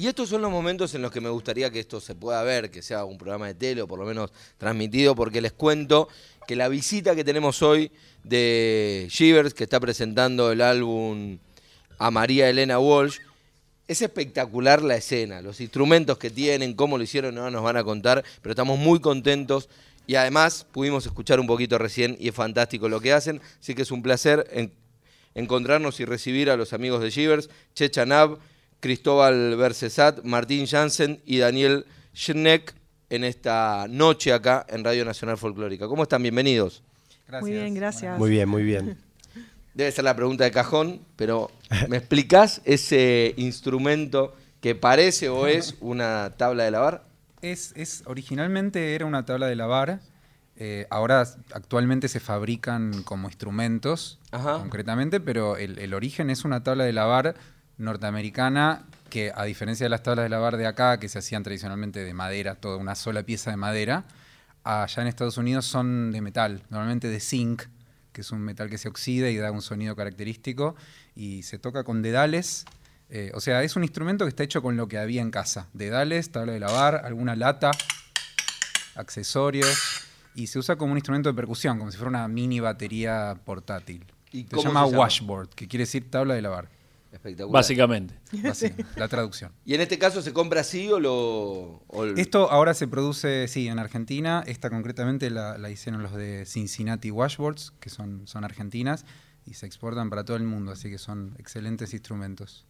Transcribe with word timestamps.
Y 0.00 0.06
estos 0.06 0.30
son 0.30 0.40
los 0.40 0.50
momentos 0.50 0.94
en 0.94 1.02
los 1.02 1.12
que 1.12 1.20
me 1.20 1.28
gustaría 1.28 1.68
que 1.68 1.78
esto 1.78 2.00
se 2.00 2.14
pueda 2.14 2.42
ver, 2.42 2.70
que 2.70 2.80
sea 2.80 3.04
un 3.04 3.18
programa 3.18 3.48
de 3.48 3.54
tele 3.54 3.82
o 3.82 3.86
por 3.86 3.98
lo 3.98 4.06
menos 4.06 4.32
transmitido, 4.56 5.14
porque 5.14 5.42
les 5.42 5.52
cuento 5.52 6.08
que 6.48 6.56
la 6.56 6.70
visita 6.70 7.14
que 7.14 7.22
tenemos 7.22 7.60
hoy 7.60 7.92
de 8.24 9.08
Shivers, 9.10 9.52
que 9.52 9.64
está 9.64 9.78
presentando 9.78 10.52
el 10.52 10.62
álbum 10.62 11.36
a 11.98 12.10
María 12.10 12.48
Elena 12.48 12.78
Walsh, 12.78 13.18
es 13.88 14.00
espectacular 14.00 14.80
la 14.80 14.96
escena, 14.96 15.42
los 15.42 15.60
instrumentos 15.60 16.16
que 16.16 16.30
tienen, 16.30 16.72
cómo 16.72 16.96
lo 16.96 17.04
hicieron, 17.04 17.34
no 17.34 17.50
nos 17.50 17.62
van 17.62 17.76
a 17.76 17.84
contar, 17.84 18.24
pero 18.40 18.52
estamos 18.52 18.78
muy 18.78 19.00
contentos. 19.00 19.68
Y 20.06 20.14
además 20.14 20.66
pudimos 20.72 21.04
escuchar 21.04 21.40
un 21.40 21.46
poquito 21.46 21.76
recién 21.76 22.16
y 22.18 22.28
es 22.28 22.34
fantástico 22.34 22.88
lo 22.88 23.02
que 23.02 23.12
hacen, 23.12 23.42
así 23.60 23.74
que 23.74 23.82
es 23.82 23.90
un 23.90 24.02
placer 24.02 24.70
encontrarnos 25.34 26.00
y 26.00 26.06
recibir 26.06 26.48
a 26.48 26.56
los 26.56 26.72
amigos 26.72 27.02
de 27.02 27.10
Shivers, 27.10 27.50
Checha 27.74 28.06
Nab, 28.06 28.38
Cristóbal 28.80 29.56
Bersesat, 29.56 30.24
Martín 30.24 30.66
Jansen 30.66 31.20
y 31.26 31.38
Daniel 31.38 31.84
Schneck 32.14 32.74
en 33.10 33.24
esta 33.24 33.86
noche 33.88 34.32
acá 34.32 34.64
en 34.68 34.82
Radio 34.84 35.04
Nacional 35.04 35.36
Folclórica. 35.36 35.86
¿Cómo 35.86 36.02
están? 36.02 36.22
Bienvenidos. 36.22 36.82
Gracias. 37.28 37.42
Muy 37.42 37.52
bien, 37.52 37.74
gracias. 37.74 38.18
Muy 38.18 38.30
bien, 38.30 38.48
muy 38.48 38.62
bien. 38.62 38.98
Debe 39.74 39.92
ser 39.92 40.04
la 40.04 40.16
pregunta 40.16 40.44
de 40.44 40.50
cajón, 40.50 41.00
pero 41.16 41.50
¿me 41.88 41.98
explicás 41.98 42.62
ese 42.64 43.34
instrumento 43.36 44.34
que 44.60 44.74
parece 44.74 45.28
o 45.28 45.46
es 45.46 45.76
una 45.80 46.34
tabla 46.36 46.64
de 46.64 46.70
lavar? 46.70 47.04
Es, 47.40 47.72
es 47.76 48.02
originalmente 48.06 48.94
era 48.94 49.06
una 49.06 49.24
tabla 49.24 49.46
de 49.46 49.56
lavar. 49.56 50.00
Eh, 50.56 50.86
ahora 50.90 51.26
actualmente 51.54 52.08
se 52.08 52.20
fabrican 52.20 53.02
como 53.04 53.28
instrumentos, 53.28 54.18
concretamente, 54.30 55.20
pero 55.20 55.56
el, 55.56 55.78
el, 55.78 55.94
origen 55.94 56.28
es 56.28 56.44
una 56.44 56.62
tabla 56.62 56.84
de 56.84 56.92
lavar 56.92 57.34
norteamericana 57.80 58.84
que, 59.10 59.32
a 59.34 59.44
diferencia 59.44 59.84
de 59.84 59.90
las 59.90 60.02
tablas 60.02 60.24
de 60.24 60.28
lavar 60.28 60.56
de 60.56 60.66
acá, 60.66 60.98
que 60.98 61.08
se 61.08 61.18
hacían 61.18 61.42
tradicionalmente 61.42 62.04
de 62.04 62.14
madera, 62.14 62.54
toda 62.54 62.76
una 62.76 62.94
sola 62.94 63.22
pieza 63.24 63.50
de 63.50 63.56
madera, 63.56 64.04
allá 64.64 65.02
en 65.02 65.08
Estados 65.08 65.36
Unidos 65.36 65.66
son 65.66 66.12
de 66.12 66.20
metal, 66.20 66.62
normalmente 66.70 67.08
de 67.08 67.20
zinc, 67.20 67.64
que 68.12 68.22
es 68.22 68.30
un 68.30 68.40
metal 68.40 68.70
que 68.70 68.78
se 68.78 68.88
oxida 68.88 69.28
y 69.30 69.36
da 69.36 69.50
un 69.50 69.62
sonido 69.62 69.94
característico, 69.96 70.76
y 71.14 71.42
se 71.42 71.58
toca 71.58 71.84
con 71.84 72.02
dedales. 72.02 72.64
Eh, 73.10 73.32
o 73.34 73.40
sea, 73.40 73.62
es 73.62 73.76
un 73.76 73.82
instrumento 73.82 74.24
que 74.24 74.28
está 74.28 74.44
hecho 74.44 74.62
con 74.62 74.76
lo 74.76 74.88
que 74.88 74.98
había 74.98 75.20
en 75.20 75.30
casa. 75.30 75.68
Dedales, 75.72 76.30
tabla 76.30 76.52
de 76.52 76.60
lavar, 76.60 77.02
alguna 77.04 77.36
lata, 77.36 77.72
accesorios, 78.94 80.06
y 80.34 80.46
se 80.46 80.58
usa 80.58 80.76
como 80.76 80.92
un 80.92 80.98
instrumento 80.98 81.28
de 81.28 81.34
percusión, 81.34 81.78
como 81.78 81.90
si 81.90 81.96
fuera 81.96 82.10
una 82.10 82.28
mini 82.28 82.60
batería 82.60 83.36
portátil. 83.44 84.04
¿Y 84.32 84.44
se, 84.44 84.62
llama 84.62 84.86
washboard, 84.86 85.48
que 85.48 85.66
quiere 85.66 85.82
decir 85.82 86.08
tabla 86.08 86.34
de 86.34 86.42
lavar. 86.42 86.68
Espectacular. 87.12 87.52
Básicamente. 87.52 88.14
la 88.96 89.08
traducción. 89.08 89.52
¿Y 89.64 89.74
en 89.74 89.80
este 89.80 89.98
caso 89.98 90.22
se 90.22 90.32
compra 90.32 90.60
así 90.60 90.88
o 90.90 91.00
lo...? 91.00 91.82
Esto 92.16 92.50
ahora 92.50 92.74
se 92.74 92.86
produce, 92.86 93.48
sí, 93.48 93.68
en 93.68 93.78
Argentina. 93.78 94.44
Esta 94.46 94.70
concretamente 94.70 95.30
la, 95.30 95.70
hicieron 95.70 96.02
los 96.02 96.14
de 96.14 96.46
Cincinnati 96.46 97.10
Washboards, 97.10 97.72
que 97.80 97.90
son, 97.90 98.26
son 98.26 98.44
argentinas, 98.44 99.04
y 99.44 99.54
se 99.54 99.66
exportan 99.66 100.10
para 100.10 100.24
todo 100.24 100.36
el 100.36 100.44
mundo, 100.44 100.72
así 100.72 100.90
que 100.90 100.98
son 100.98 101.34
excelentes 101.38 101.92
instrumentos. 101.92 102.66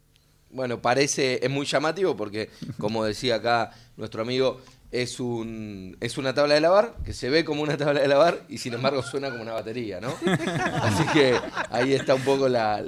Bueno, 0.52 0.82
parece, 0.82 1.44
es 1.44 1.50
muy 1.50 1.64
llamativo 1.66 2.16
porque, 2.16 2.50
como 2.78 3.04
decía 3.04 3.36
acá 3.36 3.72
nuestro 3.96 4.22
amigo, 4.22 4.60
es, 4.92 5.20
un, 5.20 5.96
es 6.00 6.18
una 6.18 6.34
tabla 6.34 6.54
de 6.54 6.60
lavar 6.60 6.96
que 7.04 7.12
se 7.12 7.30
ve 7.30 7.44
como 7.44 7.62
una 7.62 7.76
tabla 7.76 8.00
de 8.00 8.08
lavar 8.08 8.40
y 8.48 8.58
sin 8.58 8.74
embargo 8.74 9.02
suena 9.02 9.30
como 9.30 9.42
una 9.42 9.52
batería, 9.52 10.00
¿no? 10.00 10.08
Así 10.82 11.04
que 11.12 11.38
ahí 11.70 11.92
está 11.92 12.14
un 12.14 12.22
poco 12.22 12.48
la... 12.48 12.80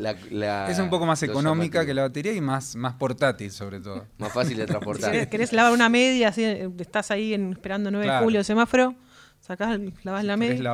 es 0.68 0.78
un 0.78 0.90
poco 0.90 1.06
más 1.06 1.22
económica 1.22 1.86
que 1.86 1.94
la 1.94 2.02
batería 2.02 2.32
y 2.32 2.40
más, 2.40 2.74
más 2.74 2.94
portátil 2.94 3.50
sobre 3.52 3.80
todo. 3.80 4.06
Más 4.18 4.32
fácil 4.32 4.56
de 4.56 4.66
transportar. 4.66 5.14
Si 5.14 5.26
querés 5.30 5.52
lavar 5.52 5.72
una 5.72 5.88
media, 5.88 6.28
así, 6.28 6.44
estás 6.78 7.10
ahí 7.10 7.34
esperando 7.34 7.90
9 7.90 8.10
de 8.10 8.18
julio 8.18 8.42
semáforo, 8.42 8.96
sacás, 9.40 9.78
lavas 10.02 10.24
la 10.24 10.36
media. 10.36 10.72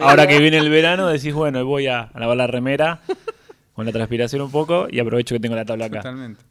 Ahora 0.00 0.26
que 0.26 0.38
viene 0.40 0.58
el 0.58 0.68
verano 0.68 1.06
decís, 1.06 1.32
bueno, 1.32 1.64
voy 1.64 1.86
a, 1.86 2.02
a 2.02 2.18
lavar 2.18 2.36
la 2.36 2.46
remera 2.48 3.02
con 3.74 3.86
la 3.86 3.92
transpiración 3.92 4.42
un 4.42 4.50
poco 4.50 4.88
y 4.90 4.98
aprovecho 4.98 5.34
que 5.36 5.40
tengo 5.40 5.54
la 5.54 5.64
tabla 5.64 5.86
acá. 5.86 5.98
Totalmente. 5.98 6.44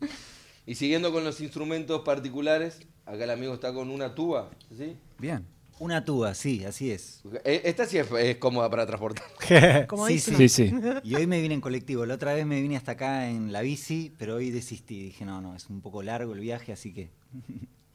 Y 0.66 0.76
siguiendo 0.76 1.12
con 1.12 1.26
los 1.26 1.42
instrumentos 1.42 2.02
particulares, 2.04 2.80
acá 3.06 3.24
el 3.24 3.32
amigo 3.32 3.54
está 3.54 3.74
con 3.74 3.90
una 3.90 4.14
tuba, 4.14 4.50
¿sí? 4.76 4.98
Bien. 5.20 5.46
Una 5.80 6.06
tuba, 6.06 6.34
sí, 6.36 6.64
así 6.64 6.92
es. 6.92 7.22
Eh, 7.44 7.62
esta 7.66 7.86
sí 7.86 7.98
es, 7.98 8.38
cómoda 8.38 8.70
para 8.70 8.86
transportar. 8.86 9.26
sí, 10.08 10.20
sí, 10.20 10.48
sí, 10.50 10.74
Y 11.04 11.16
hoy 11.16 11.28
me 11.28 11.42
vine 11.42 11.56
en 11.56 11.62
colectivo. 11.62 12.06
La 12.06 12.14
otra 12.14 12.34
vez 12.34 12.46
me 12.46 12.62
vine 12.62 12.78
hasta 12.78 12.94
acá 12.94 13.28
en 13.30 13.52
la 13.52 13.62
bici, 13.62 14.14
pero 14.18 14.36
hoy 14.36 14.52
desistí. 14.52 15.06
Dije, 15.06 15.26
no, 15.26 15.42
no, 15.42 15.56
es 15.56 15.70
un 15.70 15.82
poco 15.82 16.04
largo 16.04 16.34
el 16.34 16.40
viaje, 16.40 16.72
así 16.72 16.94
que. 16.94 17.10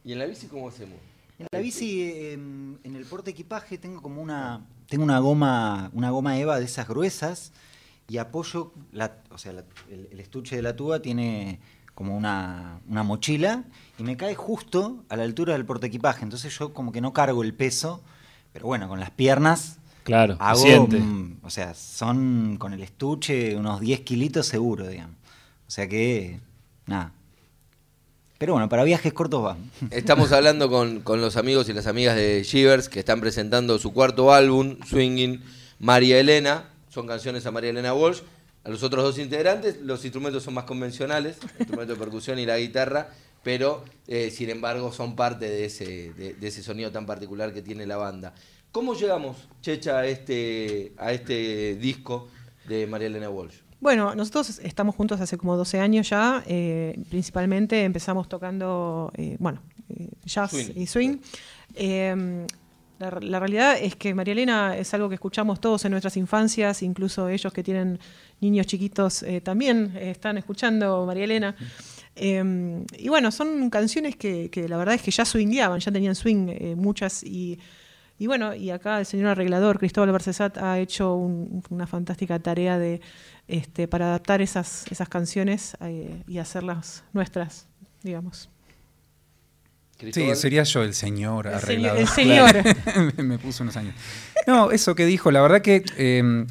¿Y 0.05 0.13
en 0.13 0.19
la 0.19 0.27
bici 0.27 0.49
cómo 0.49 0.69
hacemos? 0.69 0.99
En 1.39 1.47
la 1.51 1.61
bici, 1.61 2.03
em, 2.03 2.79
en 2.83 2.97
el 2.97 3.05
porte 3.05 3.31
equipaje, 3.31 3.79
tengo 3.79 4.03
como 4.03 4.21
una. 4.21 4.67
Tengo 4.89 5.05
una 5.05 5.21
goma, 5.21 5.91
una 5.95 6.11
goma 6.11 6.39
Eva 6.39 6.59
de 6.59 6.65
esas 6.65 6.89
gruesas 6.89 7.53
y 8.09 8.17
apoyo, 8.17 8.73
la, 8.91 9.23
o 9.31 9.39
sea, 9.39 9.53
el 9.91 10.19
estuche 10.19 10.57
de 10.57 10.63
la 10.63 10.75
tuba 10.75 11.01
tiene 11.01 11.61
como 11.99 12.17
una, 12.17 12.79
mochila 12.87 13.65
y 13.99 14.05
me 14.05 14.17
cae 14.17 14.37
justo 14.37 15.03
a 15.09 15.17
la 15.17 15.25
altura 15.25 15.55
del 15.55 15.65
portaequipaje. 15.65 16.23
Entonces 16.23 16.57
yo 16.57 16.73
como 16.73 16.93
que 16.93 17.01
no 17.01 17.13
cargo 17.13 17.43
el 17.43 17.55
peso, 17.55 18.01
pero 18.53 18.67
bueno, 18.67 18.87
con 18.87 19.01
las 19.01 19.11
piernas 19.11 19.79
claro, 20.05 20.37
hago, 20.39 20.89
o 21.43 21.51
sea, 21.51 21.75
son 21.75 22.57
con 22.57 22.73
el 22.73 22.85
estuche 22.85 23.57
unos 23.57 23.81
10 23.81 24.03
kilitos 24.03 24.47
seguro, 24.47 24.87
digamos. 24.87 25.17
O 25.67 25.73
sea 25.73 25.89
que, 25.89 26.39
nada. 26.87 27.11
Pero 28.39 28.53
bueno, 28.53 28.69
para 28.69 28.85
viajes 28.85 29.13
cortos 29.13 29.45
va. 29.45 29.57
Estamos 29.91 30.31
hablando 30.31 30.71
con, 30.71 31.01
con 31.01 31.21
los 31.21 31.37
amigos 31.37 31.69
y 31.69 31.73
las 31.73 31.89
amigas 31.89 32.15
de 32.15 32.45
Shivers 32.45 32.89
que 32.89 33.01
están 33.01 33.21
presentando 33.21 33.77
su 33.81 33.93
cuarto 33.93 34.33
álbum, 34.33 34.77
Swinging 34.87 35.43
María 35.81 36.21
Elena. 36.21 36.69
Son 36.91 37.09
canciones 37.09 37.45
a 37.45 37.51
María 37.51 37.71
Elena 37.71 37.93
Walsh 37.93 38.21
a 38.69 38.71
los 38.71 38.83
otros 38.83 39.03
dos 39.03 39.19
integrantes. 39.19 39.81
Los 39.81 40.05
instrumentos 40.05 40.43
son 40.43 40.53
más 40.55 40.65
convencionales, 40.65 41.39
el 41.55 41.61
instrumento 41.61 41.95
de 41.95 41.99
percusión 41.99 42.39
y 42.39 42.45
la 42.45 42.59
guitarra, 42.59 43.09
pero 43.43 43.83
eh, 44.07 44.31
sin 44.31 44.51
embargo 44.51 44.93
son 44.93 45.17
parte 45.17 45.49
de 45.49 45.65
ese, 45.65 46.13
de, 46.13 46.37
ese 46.47 46.63
sonido 46.63 46.93
tan 46.93 47.07
particular 47.07 47.55
que 47.55 47.63
tiene 47.63 47.87
la 47.87 47.97
banda. 47.97 48.35
¿Cómo 48.71 48.93
llegamos, 48.93 49.49
Checha, 49.63 50.01
a 50.01 50.07
este, 50.07 50.93
a 50.99 51.13
este 51.13 51.77
disco 51.77 52.29
de 52.69 52.87
María 52.87 53.07
Elena 53.07 53.31
Walsh? 53.31 53.55
Bueno, 53.81 54.15
nosotros 54.15 54.59
estamos 54.63 54.95
juntos 54.95 55.19
hace 55.23 55.39
como 55.39 55.57
12 55.57 55.81
años 55.81 56.11
ya. 56.11 56.45
Eh, 56.47 57.01
principalmente 57.09 57.85
empezamos 57.85 58.29
tocando, 58.29 59.11
eh, 59.17 59.37
bueno, 59.39 59.63
jazz 60.27 60.53
y 60.53 60.87
swing. 60.87 61.17
La, 62.99 63.39
realidad 63.39 63.77
es 63.81 63.95
que 63.95 64.13
María 64.13 64.33
Elena 64.33 64.77
es 64.77 64.93
algo 64.93 65.09
que 65.09 65.15
escuchamos 65.15 65.61
todos 65.61 65.85
en 65.85 65.93
nuestras 65.93 66.17
infancias, 66.17 66.83
incluso 66.83 67.29
ellos 67.29 67.53
que 67.53 67.63
tienen 67.63 68.01
niños 68.41 68.67
chiquitos 68.67 69.23
eh, 69.23 69.41
también 69.41 69.97
están 69.97 70.37
escuchando 70.37 71.07
María 71.07 71.25
Elena. 71.25 71.55
Em, 72.17 72.85
y 72.99 73.09
bueno, 73.09 73.31
son 73.31 73.71
canciones 73.71 74.17
que, 74.17 74.51
la 74.69 74.77
verdad 74.77 74.97
es 74.97 75.03
que 75.03 75.13
ya 75.13 75.25
swingueaban, 75.25 75.79
ya 75.79 75.93
tenían 75.93 76.17
swing 76.17 76.49
eh, 76.49 76.75
muchas. 76.77 77.23
Y, 77.23 77.61
bueno, 78.27 78.53
y 78.53 78.71
acá 78.71 78.99
el 78.99 79.07
señor 79.07 79.29
arreglador 79.29 79.79
Cristóbal 79.79 80.11
Barcesat 80.11 80.59
ha 80.59 80.81
hecho 80.81 81.15
una 81.15 81.87
fantástica 81.87 82.41
tarea 82.41 82.79
de, 82.79 83.01
este, 83.47 83.87
para 83.87 84.07
adaptar 84.07 84.43
esas, 84.43 84.91
esas 84.91 85.09
canciones 85.09 85.77
eh, 85.81 86.25
y 86.27 86.39
hacerlas 86.39 87.05
nuestras, 87.13 87.69
digamos. 88.03 88.51
Sí, 90.13 90.35
sería 90.35 90.63
yo 90.63 90.83
el 90.83 90.95
señor 90.95 91.49
arreglador. 91.49 92.01
el 92.01 92.09
señor. 92.09 92.57
me 93.17 93.39
puso 93.39 93.65
unos 93.65 93.77
años. 93.77 93.95
No, 94.47 94.71
eso 94.71 94.95
que 94.95 95.07
dijo, 95.07 95.31
la 95.33 95.43
verdad 95.43 95.61
que 95.61 95.83
em, 95.97 96.47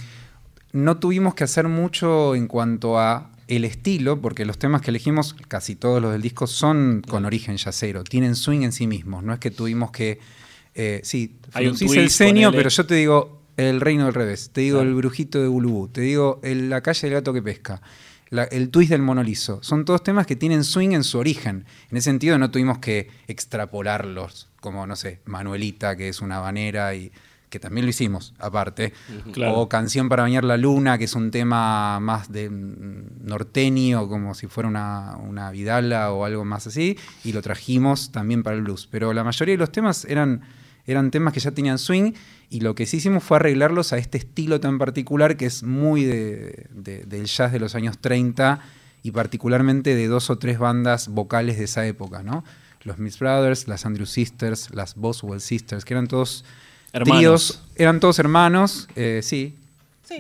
no 0.74 0.98
tuvimos 0.98 1.34
que 1.34 1.46
hacer 1.46 1.68
mucho 1.68 2.36
en 2.36 2.48
cuanto 2.48 3.00
a 3.00 3.32
el 3.48 3.64
estilo, 3.64 4.22
porque 4.22 4.44
los 4.44 4.58
temas 4.58 4.82
que 4.82 4.92
elegimos, 4.92 5.34
casi 5.48 5.76
todos 5.76 6.02
los 6.02 6.12
del 6.12 6.22
disco, 6.22 6.46
son 6.46 7.02
con 7.08 7.26
origen 7.26 7.56
yacero, 7.56 8.04
tienen 8.04 8.36
swing 8.36 8.64
en 8.64 8.74
sí 8.74 8.86
mismos. 8.86 9.24
No 9.24 9.34
es 9.34 9.40
que 9.40 9.50
tuvimos 9.50 9.92
que. 9.92 10.20
Eh, 10.76 11.00
sí, 11.04 11.38
hay 11.54 11.68
un 11.68 11.78
el 11.80 12.12
ceño, 12.12 12.52
pero 12.52 12.70
yo 12.70 12.86
te 12.86 12.96
digo 12.96 13.42
el 13.56 13.82
reino 13.82 14.06
del 14.06 14.14
revés, 14.14 14.52
te 14.52 14.62
digo 14.62 14.82
el 14.82 14.94
brujito 14.94 15.42
de 15.42 15.48
Bulubú, 15.48 15.88
te 15.88 16.02
digo 16.02 16.40
la 16.44 16.82
calle 16.82 17.08
del 17.08 17.14
gato 17.14 17.34
que 17.34 17.42
pesca 17.42 17.82
el 18.32 18.70
twist 18.70 18.92
del 18.92 19.02
monolizo. 19.02 19.60
Son 19.64 19.86
todos 19.86 20.04
temas 20.04 20.28
que 20.28 20.36
tienen 20.36 20.64
swing 20.64 20.92
en 20.92 21.04
su 21.04 21.18
origen. 21.18 21.66
En 21.90 21.98
ese 21.98 22.06
sentido 22.06 22.38
no 22.38 22.52
tuvimos 22.52 22.80
que 22.80 23.10
extrapolarlos, 23.28 24.50
como, 24.60 24.86
no 24.88 24.96
sé, 24.96 25.22
Manuelita, 25.26 25.96
que 25.96 26.10
es 26.10 26.22
una 26.22 26.40
banera 26.40 26.96
y 26.96 27.12
que 27.50 27.60
también 27.60 27.86
lo 27.86 27.90
hicimos, 27.90 28.34
aparte. 28.40 28.94
O 29.48 29.70
Canción 29.70 30.10
para 30.10 30.24
bañar 30.24 30.44
la 30.44 30.58
luna, 30.58 30.98
que 30.98 31.06
es 31.06 31.16
un 31.16 31.32
tema 31.32 32.00
más 32.00 32.32
de 32.32 32.50
mm, 32.50 33.26
norteño, 33.26 34.10
como 34.10 34.36
si 34.36 34.48
fuera 34.48 34.68
una, 34.68 35.16
una 35.18 35.52
vidala 35.52 36.12
o 36.12 36.26
algo 36.26 36.44
más 36.44 36.68
así, 36.68 36.98
y 37.24 37.32
lo 37.32 37.42
trajimos 37.42 38.12
también 38.12 38.44
para 38.44 38.58
el 38.58 38.64
blues. 38.64 38.88
Pero 38.92 39.14
la 39.14 39.24
mayoría 39.24 39.54
de 39.54 39.60
los 39.60 39.72
temas 39.72 40.04
eran 40.06 40.42
eran 40.88 41.12
temas 41.12 41.34
que 41.34 41.40
ya 41.40 41.52
tenían 41.52 41.78
swing 41.78 42.14
y 42.50 42.62
lo 42.62 42.74
que 42.74 42.86
sí 42.86 42.98
hicimos 42.98 43.24
fue 43.24 43.38
arreglarlos 43.38 43.94
a 43.94 43.98
este 43.98 44.18
estilo 44.18 44.60
tan 44.60 44.80
particular 44.80 45.38
que 45.38 45.46
es 45.46 45.64
muy 45.64 46.06
de, 46.06 46.68
del 46.72 47.26
jazz 47.26 47.52
de 47.52 47.60
los 47.60 47.76
años 47.76 48.00
30 48.00 48.60
y 49.04 49.12
particularmente 49.12 49.96
de 49.96 50.08
dos 50.08 50.30
o 50.30 50.38
tres 50.38 50.58
bandas 50.58 51.10
vocales 51.10 51.58
de 51.58 51.66
esa 51.66 51.86
época, 51.86 52.24
¿no? 52.24 52.44
Los 52.84 53.00
Miss 53.00 53.20
Brothers, 53.20 53.68
las 53.68 53.86
Andrew 53.86 54.06
Sisters, 54.06 54.74
las 54.74 54.96
Boswell 54.96 55.42
Sisters, 55.42 55.84
que 55.84 55.94
eran 55.94 56.08
todos 56.08 56.46
Hermanos. 56.94 57.18
tríos, 57.18 57.64
eran 57.76 58.00
todos 58.00 58.18
hermanos, 58.20 58.88
eh, 58.96 59.20
sí. 59.24 59.56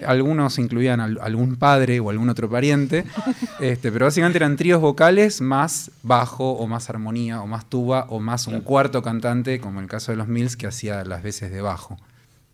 Algunos 0.05 0.59
incluían 0.59 0.99
al- 0.99 1.19
algún 1.21 1.55
padre 1.55 1.99
o 1.99 2.09
algún 2.09 2.29
otro 2.29 2.49
pariente, 2.49 3.05
este, 3.59 3.91
pero 3.91 4.05
básicamente 4.05 4.37
eran 4.37 4.55
tríos 4.57 4.81
vocales 4.81 5.41
más 5.41 5.91
bajo 6.03 6.51
o 6.51 6.67
más 6.67 6.89
armonía 6.89 7.41
o 7.41 7.47
más 7.47 7.65
tuba 7.69 8.05
o 8.09 8.19
más 8.19 8.47
un 8.47 8.61
cuarto 8.61 9.01
cantante, 9.01 9.59
como 9.59 9.79
en 9.79 9.83
el 9.85 9.89
caso 9.89 10.11
de 10.11 10.17
los 10.17 10.27
Mills, 10.27 10.57
que 10.57 10.67
hacía 10.67 11.03
las 11.05 11.23
veces 11.23 11.51
de 11.51 11.61
bajo. 11.61 11.97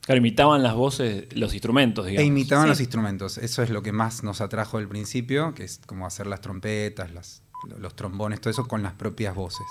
Claro, 0.01 0.19
imitaban 0.19 0.61
las 0.63 0.73
voces, 0.75 1.27
los 1.33 1.53
instrumentos, 1.53 2.05
digamos. 2.05 2.23
E 2.23 2.27
imitaban 2.27 2.65
Sí. 2.65 2.69
los 2.69 2.79
instrumentos. 2.81 3.37
Eso 3.37 3.63
es 3.63 3.69
lo 3.69 3.81
que 3.81 3.91
más 3.93 4.21
nos 4.23 4.41
atrajo 4.41 4.77
al 4.77 4.87
principio, 4.87 5.53
que 5.55 5.63
es 5.63 5.79
como 5.85 6.05
hacer 6.05 6.27
las 6.27 6.41
trompetas, 6.41 7.11
las- 7.13 7.41
los 7.79 7.95
trombones, 7.95 8.41
todo 8.41 8.51
eso 8.51 8.67
con 8.67 8.83
las 8.83 8.91
propias 8.93 9.33
voces. 9.33 9.65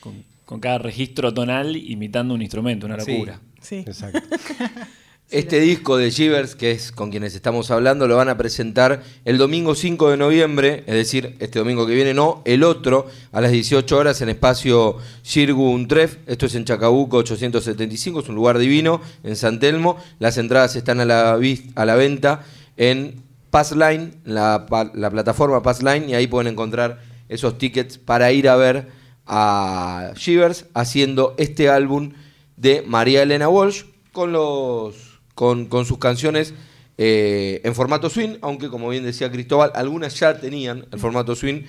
Con, 0.00 0.24
con 0.46 0.60
cada 0.60 0.78
registro 0.78 1.32
tonal 1.34 1.76
imitando 1.76 2.32
un 2.34 2.40
instrumento, 2.40 2.86
una 2.86 2.98
Sí. 3.00 3.12
locura. 3.12 3.40
Sí. 3.60 3.84
Exacto. 3.86 4.20
Este 5.34 5.58
disco 5.58 5.96
de 5.96 6.10
Shivers, 6.10 6.54
que 6.54 6.70
es 6.70 6.92
con 6.92 7.10
quienes 7.10 7.34
estamos 7.34 7.72
hablando, 7.72 8.06
lo 8.06 8.14
van 8.14 8.28
a 8.28 8.36
presentar 8.36 9.02
el 9.24 9.36
domingo 9.36 9.74
5 9.74 10.10
de 10.10 10.16
noviembre, 10.16 10.84
es 10.86 10.94
decir, 10.94 11.34
este 11.40 11.58
domingo 11.58 11.88
que 11.88 11.94
viene, 11.96 12.14
no, 12.14 12.40
el 12.44 12.62
otro, 12.62 13.08
a 13.32 13.40
las 13.40 13.50
18 13.50 13.96
horas 13.98 14.20
en 14.20 14.28
espacio 14.28 14.96
Shirgu 15.24 15.72
Untref. 15.72 16.18
Esto 16.28 16.46
es 16.46 16.54
en 16.54 16.64
Chacabuco 16.64 17.16
875, 17.16 18.20
es 18.20 18.28
un 18.28 18.36
lugar 18.36 18.58
divino, 18.58 19.00
en 19.24 19.34
San 19.34 19.58
Telmo. 19.58 19.96
Las 20.20 20.38
entradas 20.38 20.76
están 20.76 21.00
a 21.00 21.04
la, 21.04 21.36
vis- 21.36 21.64
a 21.74 21.84
la 21.84 21.96
venta 21.96 22.44
en 22.76 23.20
Passline, 23.50 24.14
la, 24.24 24.64
la 24.94 25.10
plataforma 25.10 25.64
Passline, 25.64 26.10
y 26.10 26.14
ahí 26.14 26.28
pueden 26.28 26.52
encontrar 26.52 27.02
esos 27.28 27.58
tickets 27.58 27.98
para 27.98 28.30
ir 28.30 28.48
a 28.48 28.54
ver 28.54 28.86
a 29.26 30.12
Shivers 30.14 30.66
haciendo 30.74 31.34
este 31.38 31.70
álbum 31.70 32.12
de 32.56 32.84
María 32.86 33.24
Elena 33.24 33.48
Walsh 33.48 33.82
con 34.12 34.30
los 34.30 34.94
con, 35.34 35.66
con 35.66 35.84
sus 35.84 35.98
canciones 35.98 36.54
eh, 36.96 37.60
en 37.64 37.74
formato 37.74 38.08
swing, 38.08 38.38
aunque 38.40 38.68
como 38.68 38.88
bien 38.88 39.04
decía 39.04 39.30
Cristóbal, 39.30 39.72
algunas 39.74 40.18
ya 40.18 40.38
tenían 40.38 40.86
el 40.92 40.98
formato 40.98 41.34
swing, 41.34 41.62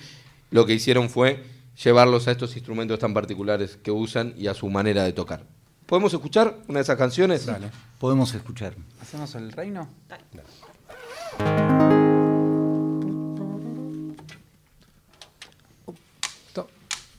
lo 0.50 0.66
que 0.66 0.74
hicieron 0.74 1.10
fue 1.10 1.42
llevarlos 1.82 2.28
a 2.28 2.30
estos 2.30 2.54
instrumentos 2.56 2.98
tan 2.98 3.12
particulares 3.12 3.78
que 3.82 3.90
usan 3.90 4.34
y 4.38 4.46
a 4.46 4.54
su 4.54 4.68
manera 4.68 5.02
de 5.04 5.12
tocar. 5.12 5.44
¿Podemos 5.86 6.12
escuchar 6.12 6.58
una 6.68 6.78
de 6.78 6.82
esas 6.82 6.96
canciones? 6.96 7.46
Dale. 7.46 7.70
Podemos 7.98 8.34
escuchar. 8.34 8.74
¿Hacemos 9.00 9.34
el 9.34 9.52
reino? 9.52 9.88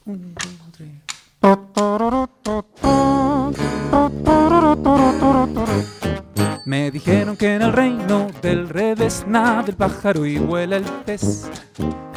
Un, 0.05 0.33
dos, 0.33 0.71
tres. 0.71 0.89
Nada 9.27 9.63
el 9.67 9.75
pájaro 9.75 10.25
y 10.25 10.37
vuela 10.37 10.77
el 10.77 10.83
pez. 11.05 11.49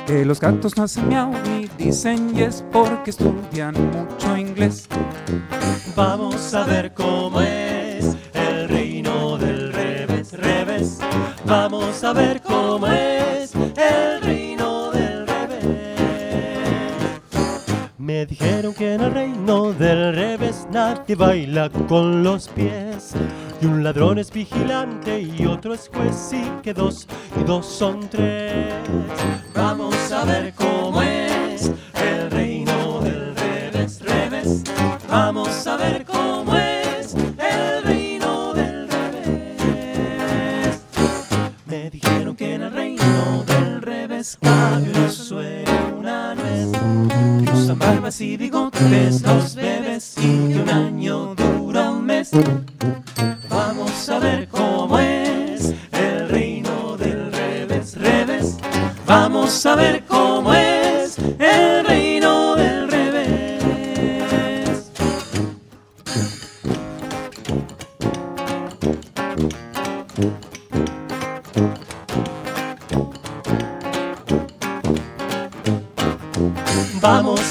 Que 0.07 0.25
los 0.25 0.41
gatos 0.41 0.77
no 0.77 0.85
hacen 0.85 1.09
miau 1.09 1.33
ni 1.45 1.69
dicen 1.79 2.35
yes 2.35 2.65
porque 2.73 3.11
estudian 3.11 3.75
mucho 3.91 4.37
inglés. 4.37 4.89
Vamos 5.97 6.55
a 6.55 6.65
ver 6.65 6.95
cómo 6.95 7.41
es 7.41 8.17
el 8.33 8.69
reino 8.69 9.37
del 9.39 9.73
revés, 9.73 10.33
revés. 10.33 10.99
Vamos 11.45 12.03
a 12.05 12.13
ver 12.13 12.41
cómo 12.41 12.87
es 12.87 13.55
el 13.55 14.23
reino 14.23 14.91
del 14.91 15.27
revés. 15.27 15.65
Me 17.99 18.27
dijeron 18.27 18.75
que 18.75 18.95
en 18.95 19.01
el 19.03 19.13
reino 19.13 19.73
del 19.73 20.15
revés 20.15 20.67
nadie 20.73 21.15
baila 21.15 21.71
con 21.89 22.23
los 22.23 22.49
pies. 22.49 23.15
Y 23.63 23.67
un 23.67 23.85
ladrón 23.85 24.19
es 24.19 24.33
vigilante 24.33 25.21
y 25.21 25.45
otro 25.45 25.75
es 25.75 25.91
juez 25.93 26.33
y 26.33 26.63
que 26.63 26.73
dos 26.73 27.07
y 27.39 27.45
dos 27.45 27.67
son 27.67 28.09
tres. 28.09 28.73
Vamos 29.55 29.95
a 30.13 30.25
ver 30.25 30.55
cómo 30.55 31.03
es 31.03 31.71
el 31.95 32.31
reino 32.31 33.01
del 33.01 33.37
revés, 33.37 34.01
revés. 34.01 34.65
Vamos 35.11 35.67
a 35.67 35.77
ver 35.77 36.07
cómo 36.07 36.57
es 36.57 37.15
el 37.15 37.83
reino 37.83 38.55
del 38.55 38.89
revés. 38.89 40.81
Me 41.67 41.91
dijeron 41.91 42.35
que 42.37 42.55
en 42.55 42.63
el 42.63 42.73
reino 42.73 43.45
del 43.47 43.83
revés 43.83 44.39
cabe 44.41 44.91
un 44.91 45.45
en 45.45 45.95
una 45.99 46.35
nuez. 46.35 46.73
Que 47.45 47.75
barbas 47.75 48.21
y 48.23 48.37
bigotes 48.39 49.21
los 49.21 49.55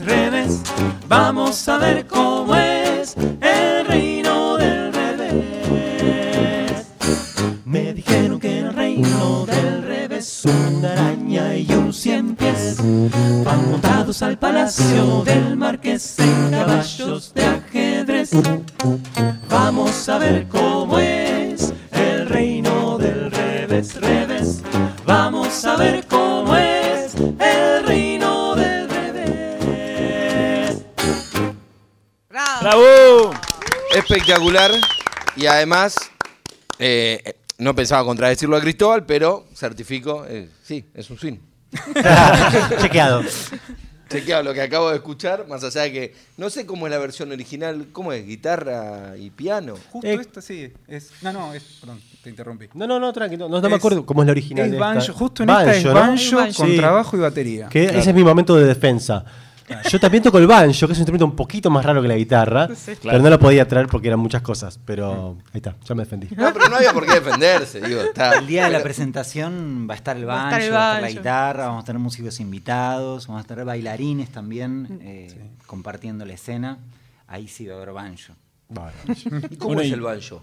revés. 0.00 0.60
Vamos 1.08 1.68
a 1.68 1.78
ver 1.78 2.06
cómo 2.06 2.54
es 2.54 3.16
el 3.40 3.86
reino 3.86 4.56
del 4.56 4.92
revés. 4.92 6.86
Me 7.64 7.92
dijeron 7.92 8.38
que 8.40 8.58
el 8.58 8.72
reino 8.72 9.46
del 9.46 9.82
revés 9.82 10.42
una 10.44 10.92
araña 10.92 11.54
y 11.56 11.72
un 11.72 11.92
cien 11.92 12.36
pies 12.36 12.76
van 13.44 13.70
montados 13.70 14.22
al 14.22 14.38
palacio 14.38 15.22
del 15.24 15.56
Espectacular. 34.32 34.72
Y 35.36 35.46
además, 35.46 35.96
eh, 36.78 37.34
no 37.58 37.74
pensaba 37.74 38.04
contradecirlo 38.04 38.56
a 38.56 38.60
Cristóbal, 38.60 39.04
pero 39.04 39.46
certifico, 39.54 40.24
eh, 40.28 40.48
sí, 40.62 40.84
es 40.94 41.10
un 41.10 41.18
swing. 41.18 41.36
Chequeado. 42.80 43.22
Chequeado 44.08 44.42
lo 44.42 44.52
que 44.54 44.60
acabo 44.60 44.90
de 44.90 44.96
escuchar, 44.96 45.46
más 45.48 45.64
allá 45.64 45.82
de 45.82 45.92
que 45.92 46.14
no 46.36 46.50
sé 46.50 46.66
cómo 46.66 46.86
es 46.86 46.90
la 46.90 46.98
versión 46.98 47.30
original, 47.32 47.88
¿cómo 47.92 48.12
es? 48.12 48.26
¿Guitarra 48.26 49.16
y 49.18 49.30
piano? 49.30 49.74
Justo 49.90 50.06
Eh, 50.06 50.14
esta 50.20 50.42
sí, 50.42 50.70
es. 50.86 51.10
No, 51.22 51.32
no, 51.32 51.54
es. 51.54 51.62
Perdón, 51.80 52.00
te 52.22 52.28
interrumpí. 52.30 52.66
No, 52.74 52.86
no, 52.86 53.00
no, 53.00 53.10
tranquilo. 53.12 53.48
No, 53.48 53.60
no 53.60 53.68
me 53.70 53.76
acuerdo 53.76 54.04
cómo 54.04 54.22
es 54.22 54.26
la 54.26 54.32
original. 54.32 54.66
Es 54.72 54.78
banjo, 54.78 55.00
esta. 55.00 55.12
justo 55.14 55.42
en 55.44 55.50
esta 55.50 55.74
es 55.76 55.84
¿no? 55.84 55.94
banjo 55.94 56.36
Banjo. 56.36 56.56
con 56.56 56.68
Sí. 56.70 56.76
trabajo 56.76 57.16
y 57.16 57.20
batería. 57.20 57.68
Que 57.68 57.84
ese 57.84 58.10
es 58.10 58.14
mi 58.14 58.22
momento 58.24 58.54
de 58.56 58.64
defensa. 58.66 59.24
Yo 59.90 60.00
también 60.00 60.22
toco 60.22 60.38
el 60.38 60.46
banjo, 60.46 60.86
que 60.86 60.92
es 60.92 60.98
un 60.98 61.02
instrumento 61.02 61.24
un 61.26 61.36
poquito 61.36 61.70
más 61.70 61.84
raro 61.84 62.00
que 62.02 62.08
la 62.08 62.16
guitarra, 62.16 62.68
Sí. 62.74 62.92
pero 63.02 63.18
no 63.20 63.30
lo 63.30 63.38
podía 63.38 63.66
traer 63.66 63.86
porque 63.86 64.08
eran 64.08 64.20
muchas 64.20 64.42
cosas. 64.42 64.78
Pero 64.84 65.36
ahí 65.52 65.58
está, 65.58 65.76
ya 65.84 65.94
me 65.94 66.02
defendí. 66.04 66.28
No, 66.36 66.52
pero 66.52 66.68
no 66.68 66.76
había 66.76 66.92
por 66.92 67.06
qué 67.06 67.14
defenderse, 67.14 67.80
digo. 67.80 68.00
Está, 68.02 68.38
El 68.38 68.46
día 68.46 68.64
de 68.66 68.70
la 68.70 68.82
presentación 68.82 69.86
va 69.88 69.94
a 69.94 69.96
estar 69.96 70.16
el 70.16 70.28
Va 70.28 70.34
a 70.34 70.44
banjo, 70.44 70.56
estar 70.58 70.62
el 70.68 70.72
va 70.74 70.84
a 70.92 70.94
estar 70.96 71.02
la 71.02 71.10
guitarra, 71.10 71.66
vamos 71.68 71.82
a 71.82 71.86
tener 71.86 72.00
músicos 72.00 72.40
invitados, 72.40 73.26
vamos 73.26 73.44
a 73.44 73.46
tener 73.46 73.64
bailarines 73.64 74.30
también 74.30 74.98
eh, 75.02 75.50
compartiendo 75.66 76.24
la 76.24 76.32
escena. 76.34 76.78
Ahí 77.28 77.48
sí 77.48 77.66
va 77.66 77.74
a 77.74 77.76
haber 77.78 77.92
banjo. 77.92 78.34
¿Y 79.50 79.56
cómo 79.56 79.80
es 79.80 79.92
el 79.92 80.00
banjo? 80.00 80.42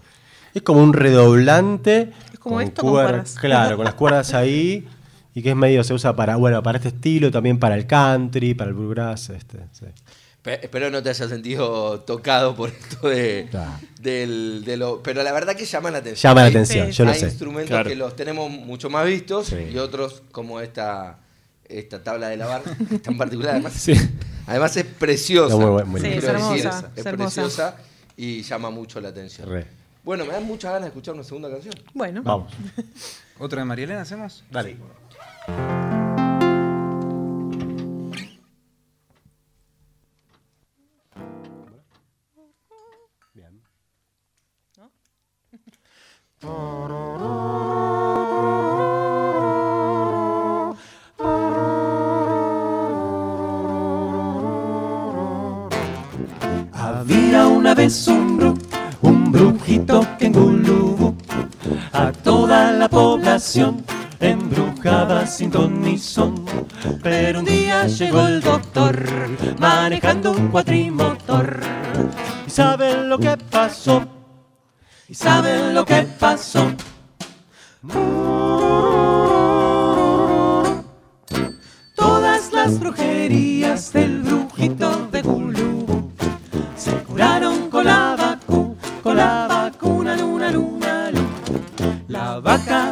Es 0.54 0.62
como 0.62 0.82
un 0.82 0.92
redoblante. 0.92 2.12
Es 2.32 2.38
como 2.38 2.56
con 2.56 2.64
esto 2.64 2.82
con 2.82 2.90
cuer- 2.92 3.04
cuerdas. 3.06 3.36
Claro, 3.40 3.76
con 3.76 3.84
las 3.84 3.94
cuerdas 3.94 4.34
ahí. 4.34 4.88
y 5.34 5.42
que 5.42 5.50
es 5.50 5.56
medio, 5.56 5.84
se 5.84 5.94
usa 5.94 6.14
para, 6.16 6.36
bueno, 6.36 6.62
para 6.62 6.78
este 6.78 6.88
estilo, 6.88 7.30
también 7.30 7.58
para 7.58 7.74
el 7.76 7.86
country, 7.86 8.54
para 8.54 8.68
el 8.70 8.74
bluegrass, 8.74 9.30
este, 9.30 9.58
sí. 9.72 9.86
Pe- 10.42 10.58
Espero 10.64 10.90
no 10.90 11.02
te 11.02 11.10
hayas 11.10 11.28
sentido 11.28 12.00
tocado 12.00 12.56
por 12.56 12.70
esto 12.70 13.08
de, 13.10 13.46
Claro. 13.50 13.72
del, 14.00 14.62
de 14.64 14.76
lo. 14.78 15.02
Pero 15.02 15.22
la 15.22 15.32
verdad 15.32 15.54
que 15.54 15.66
llama 15.66 15.90
la 15.90 15.98
atención. 15.98 16.30
Llama 16.30 16.40
la 16.40 16.46
Hay- 16.46 16.50
atención, 16.52 16.90
yo 16.90 17.04
lo 17.04 17.10
Hay 17.10 17.18
sé. 17.20 17.26
instrumentos 17.26 17.68
Claro. 17.68 17.90
que 17.90 17.94
los 17.96 18.16
tenemos 18.16 18.50
mucho 18.50 18.88
más 18.88 19.04
vistos 19.06 19.48
Sí. 19.48 19.56
y 19.70 19.76
otros 19.76 20.22
como 20.32 20.60
esta, 20.60 21.18
esta 21.68 22.02
tabla 22.02 22.28
de 22.28 22.38
lavar, 22.38 22.62
que 22.88 22.94
es 22.96 23.02
tan 23.02 23.18
particular. 23.18 23.52
Además, 23.56 23.74
Sí. 23.74 23.92
además 24.46 24.74
es 24.78 24.84
preciosa. 24.86 25.56
No, 25.58 25.72
muy 25.74 25.84
muy 25.84 26.00
Sí, 26.00 26.06
es 26.06 26.24
hermosa, 26.24 26.52
decir, 26.54 26.66
es 26.70 26.74
es 27.00 27.06
hermosa. 27.06 27.42
preciosa 27.42 27.76
y 28.16 28.42
llama 28.42 28.70
mucho 28.70 28.98
la 29.00 29.10
atención. 29.10 29.46
Re. 29.46 29.66
Bueno, 30.02 30.24
me 30.24 30.32
dan 30.32 30.44
muchas 30.44 30.70
ganas 30.72 30.84
de 30.84 30.88
escuchar 30.88 31.12
una 31.14 31.22
segunda 31.24 31.50
canción. 31.50 31.74
Bueno, 31.92 32.22
Vamos. 32.22 32.50
¿Otro 33.38 33.58
de 33.58 33.64
María 33.66 33.84
Elena 33.84 34.00
hacemos? 34.00 34.42
Dale. 34.50 34.76
Había 56.72 57.46
una 57.46 57.74
vez 57.74 58.06
un 58.08 58.36
bru, 58.36 58.58
un 59.02 59.32
brujito 59.32 60.06
que 60.18 60.26
en 60.26 60.32
Gulubú 60.32 61.14
a 61.92 62.12
toda 62.12 62.72
la 62.72 62.88
población 62.88 63.84
embrujaba 64.20 65.26
sin 65.26 65.50
ton 65.50 65.80
ni 65.80 65.98
son. 65.98 66.44
Pero 67.02 67.40
un 67.40 67.44
día 67.44 67.86
llegó 67.86 68.26
el 68.26 68.40
doctor 68.40 68.96
manejando 69.58 70.32
un 70.32 70.48
cuatrimotor. 70.48 71.60
¿Y 72.46 72.50
saben 72.50 73.08
lo 73.08 73.18
que 73.18 73.36
pasó? 73.36 74.04
¿Y 75.08 75.14
saben 75.14 75.74
lo 75.74 75.84
que 75.84 76.02
pasó? 76.18 76.70
Todas 81.96 82.52
las 82.52 82.78
brujerías 82.78 83.92
del 83.92 84.22
brujito 84.22 85.08
de 85.10 85.22
Gulubú 85.22 86.12
se 86.76 86.92
curaron 87.04 87.70
con 87.70 87.84
la 87.86 88.16
vacu, 88.16 88.76
con 89.02 89.16
la 89.16 89.46
vacuna 89.48 90.16
luna 90.16 90.50
luna 90.50 91.10
luna. 91.10 92.04
La 92.08 92.38
vaca 92.40 92.89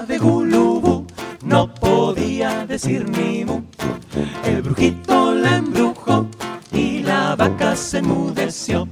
El 2.81 4.63
brujito 4.63 5.35
la 5.35 5.57
embrujó 5.57 6.29
y 6.71 7.01
la 7.01 7.35
vaca 7.35 7.75
se 7.75 7.99
enmudeció. 7.99 8.87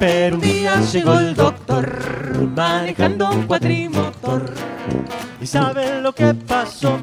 Pero 0.00 0.34
un 0.34 0.40
día 0.40 0.80
llegó 0.80 1.20
el 1.20 1.32
doctor 1.32 2.48
manejando 2.56 3.30
un 3.30 3.46
cuatrimotor. 3.46 4.52
¿Y 5.40 5.46
saben 5.46 6.02
lo 6.02 6.12
que 6.12 6.34
pasó? 6.34 6.98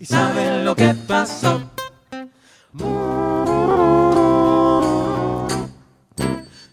¿Y 0.00 0.04
saben 0.04 0.64
lo 0.64 0.74
que 0.74 0.92
pasó? 0.94 1.62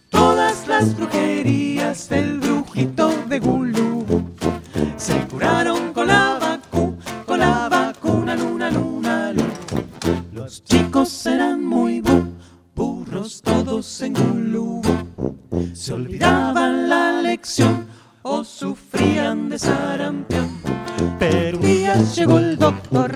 Todas 0.09 0.67
las 0.67 0.97
brujerías 0.97 2.09
del 2.09 2.39
brujito 2.39 3.13
de 3.29 3.39
Gulubú 3.39 4.31
se 4.97 5.19
curaron 5.27 5.90
Los 10.51 10.65
chicos 10.65 11.25
eran 11.27 11.63
muy 11.63 12.01
bu, 12.01 12.25
burros 12.75 13.41
todos 13.41 14.01
en 14.01 14.13
Gulubú. 14.13 14.83
Se 15.73 15.93
olvidaban 15.93 16.89
la 16.89 17.21
lección 17.21 17.87
o 18.21 18.43
sufrían 18.43 19.47
de 19.47 19.57
sarampión. 19.57 20.61
Pero 21.17 21.57
un 21.57 21.63
día 21.63 21.95
llegó 21.95 22.37
el 22.37 22.57
doctor 22.57 23.15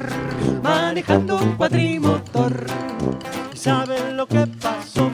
manejando 0.64 1.36
un 1.36 1.58
cuatrimotor. 1.58 2.68
¿Y 3.54 3.58
saben 3.58 4.16
lo 4.16 4.28
que 4.28 4.48
pasó? 4.48 5.12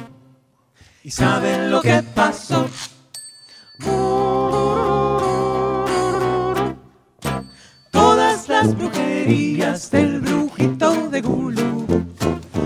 ¿Y 1.03 1.09
saben 1.09 1.71
lo 1.71 1.81
que 1.81 2.03
pasó? 2.03 2.67
Las 8.61 8.77
brujerías 8.77 9.89
del 9.89 10.21
brujito 10.21 11.09
de 11.09 11.21
Gulú 11.21 12.05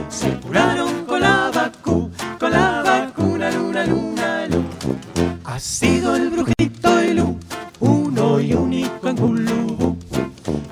se 0.09 0.29
curaron 0.41 1.05
con 1.05 1.21
la 1.21 1.49
vacu, 1.55 2.11
con 2.37 2.51
la 2.51 2.83
vacuna 2.83 3.49
luna 3.51 3.85
luna 3.85 4.45
luna. 4.47 4.67
Ha 5.45 5.57
sido 5.57 6.17
el 6.17 6.31
brujito 6.31 6.99
Elú, 6.99 7.39
uno 7.79 8.41
y 8.41 8.53
único 8.53 9.07
en 9.07 9.15
Gulú, 9.15 9.97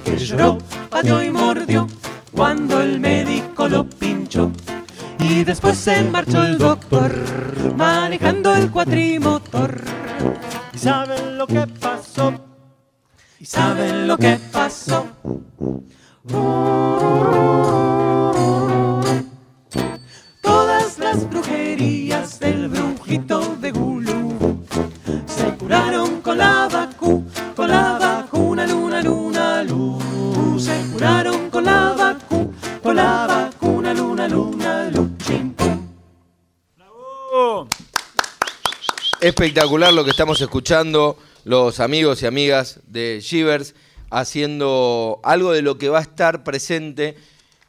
que 0.04 0.18
lloró, 0.18 0.58
pateó 0.90 1.24
y 1.24 1.30
mordió 1.30 1.88
cuando 2.34 2.82
el 2.82 3.00
médico 3.00 3.70
lo 3.70 3.86
pinchó. 3.86 4.52
Y 5.20 5.46
después 5.46 5.78
se 5.78 6.04
marchó 6.04 6.44
el 6.44 6.58
doctor 6.58 7.14
manejando 7.78 8.54
el 8.54 8.70
cuatrimotor. 8.70 9.86
¿Y 10.74 10.78
saben 10.78 11.38
lo 11.38 11.48
que 11.48 11.66
pasó? 11.80 12.53
¿Y 13.44 13.46
saben 13.46 14.08
lo 14.08 14.18
que 14.18 14.40
pasó? 14.54 15.06
Todas 20.42 20.98
las 20.98 21.30
brujerías 21.30 22.40
del 22.40 22.70
brujito 22.70 23.58
de 23.60 23.72
Gulú 23.72 24.64
se 25.26 25.54
curaron 25.56 26.22
con 26.22 26.38
la 26.38 26.70
vacu, 26.72 27.26
con 27.54 27.70
la 27.70 27.98
vacuna 28.00 28.66
luna 28.66 29.02
luna 29.02 29.64
luz. 29.64 30.64
Se 30.64 30.82
curaron 30.94 31.50
con 31.50 31.66
la 31.66 31.92
vacu, 31.98 32.54
con 32.82 32.96
la 32.96 33.28
vacuna 33.28 33.94
luna 33.94 34.26
luna 34.30 34.90
luz. 34.90 35.10
Chim, 35.18 35.54
pum. 35.54 35.86
Oh, 37.34 37.68
Espectacular 39.20 39.94
lo 39.94 40.06
que 40.06 40.12
estamos 40.12 40.40
escuchando, 40.40 41.18
los 41.44 41.80
amigos 41.80 42.24
y 42.24 42.26
amigas 42.26 42.80
de 42.88 43.20
Shivers 43.22 43.76
haciendo 44.10 45.20
algo 45.24 45.52
de 45.52 45.62
lo 45.62 45.78
que 45.78 45.90
va 45.90 46.00
a 46.00 46.04
estar 46.04 46.44
presente 46.44 47.16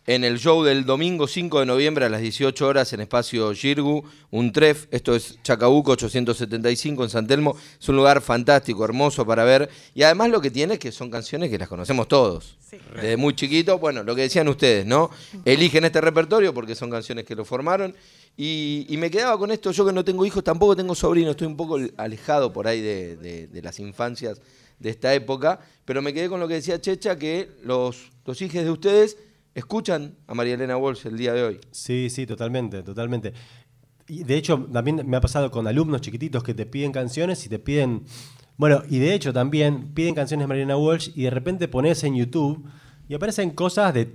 en 0.07 0.23
el 0.23 0.39
show 0.39 0.63
del 0.63 0.85
domingo 0.85 1.27
5 1.27 1.61
de 1.61 1.67
noviembre 1.67 2.05
a 2.05 2.09
las 2.11 2.21
18 2.21 2.67
horas 2.67 2.93
en 2.93 3.01
espacio 3.01 3.55
Girgu, 3.55 4.05
un 4.31 4.53
tref, 4.53 4.87
esto 4.91 5.15
es 5.15 5.39
Chacabuco 5.43 5.93
875 5.93 7.05
en 7.05 7.09
San 7.11 7.27
Telmo, 7.27 7.57
es 7.81 7.89
un 7.89 7.97
lugar 7.97 8.21
fantástico, 8.21 8.85
hermoso 8.85 9.25
para 9.25 9.45
ver 9.45 9.71
y 9.95 10.03
además 10.03 10.29
lo 10.31 10.41
que 10.43 10.51
tiene 10.51 10.75
es 10.75 10.79
que 10.81 10.93
son 10.93 11.11
canciones 11.11 11.49
que 11.49 11.57
las 11.59 11.69
conocemos 11.69 12.07
todos. 12.07 12.57
Desde 12.97 13.17
muy 13.17 13.35
chiquito, 13.35 13.79
bueno, 13.79 14.03
lo 14.03 14.15
que 14.15 14.23
decían 14.23 14.47
ustedes, 14.49 14.85
¿no? 14.85 15.11
Eligen 15.45 15.85
este 15.85 16.01
repertorio 16.01 16.53
porque 16.53 16.75
son 16.75 16.91
canciones 16.91 17.25
que 17.25 17.35
lo 17.35 17.45
formaron 17.47 17.95
y, 18.37 18.85
y 18.89 18.97
me 18.99 19.11
quedaba 19.11 19.39
con 19.39 19.53
esto, 19.53 19.71
yo 19.71 19.87
que 19.87 19.93
no 19.93 20.05
tengo 20.05 20.27
hijos, 20.27 20.45
tampoco 20.45 20.77
tengo 20.77 20.95
sobrinos, 20.95 21.31
estoy 21.31 21.47
un 21.47 21.57
poco 21.57 21.79
alejado 21.97 22.53
por 22.53 22.67
ahí 22.67 22.83
de, 22.83 23.17
de- 23.17 23.47
de 23.47 23.63
las 23.63 23.79
infancias 23.79 24.41
de 24.81 24.91
esta 24.91 25.15
época, 25.15 25.61
pero 25.87 26.03
me 26.03 26.13
quedé 26.13 26.29
con 26.29 26.41
lo 26.41 26.49
que 26.49 26.55
decía 26.55 26.79
Checha, 26.81 27.17
que 27.17 27.49
los, 27.63 28.11
los 28.27 28.43
hijos 28.43 28.65
de 28.65 28.71
ustedes 28.71 29.17
escuchan 29.55 30.17
a 30.27 30.35
María 30.35 30.55
Elena 30.55 30.77
Walsh 30.77 31.07
el 31.07 31.17
día 31.17 31.33
de 31.33 31.43
hoy. 31.43 31.61
Sí, 31.71 32.09
sí, 32.11 32.27
totalmente, 32.27 32.83
totalmente. 32.83 33.33
Y 34.09 34.25
de 34.25 34.37
hecho, 34.37 34.67
también 34.73 35.03
me 35.07 35.17
ha 35.17 35.21
pasado 35.21 35.51
con 35.51 35.67
alumnos 35.67 36.01
chiquititos 36.01 36.43
que 36.43 36.55
te 36.55 36.67
piden 36.67 36.93
canciones 36.93 37.45
y 37.47 37.49
te 37.49 37.59
piden. 37.59 38.05
Bueno, 38.57 38.83
y 38.89 38.99
de 38.99 39.15
hecho 39.15 39.33
también 39.33 39.95
piden 39.95 40.15
canciones 40.15 40.45
de 40.45 40.49
Mariana 40.49 40.77
Walsh 40.77 41.11
y 41.15 41.23
de 41.23 41.31
repente 41.31 41.69
pones 41.69 42.05
en 42.05 42.15
YouTube 42.15 42.65
y 43.09 43.15
aparecen 43.15 43.51
cosas 43.51 43.95
de 43.95 44.15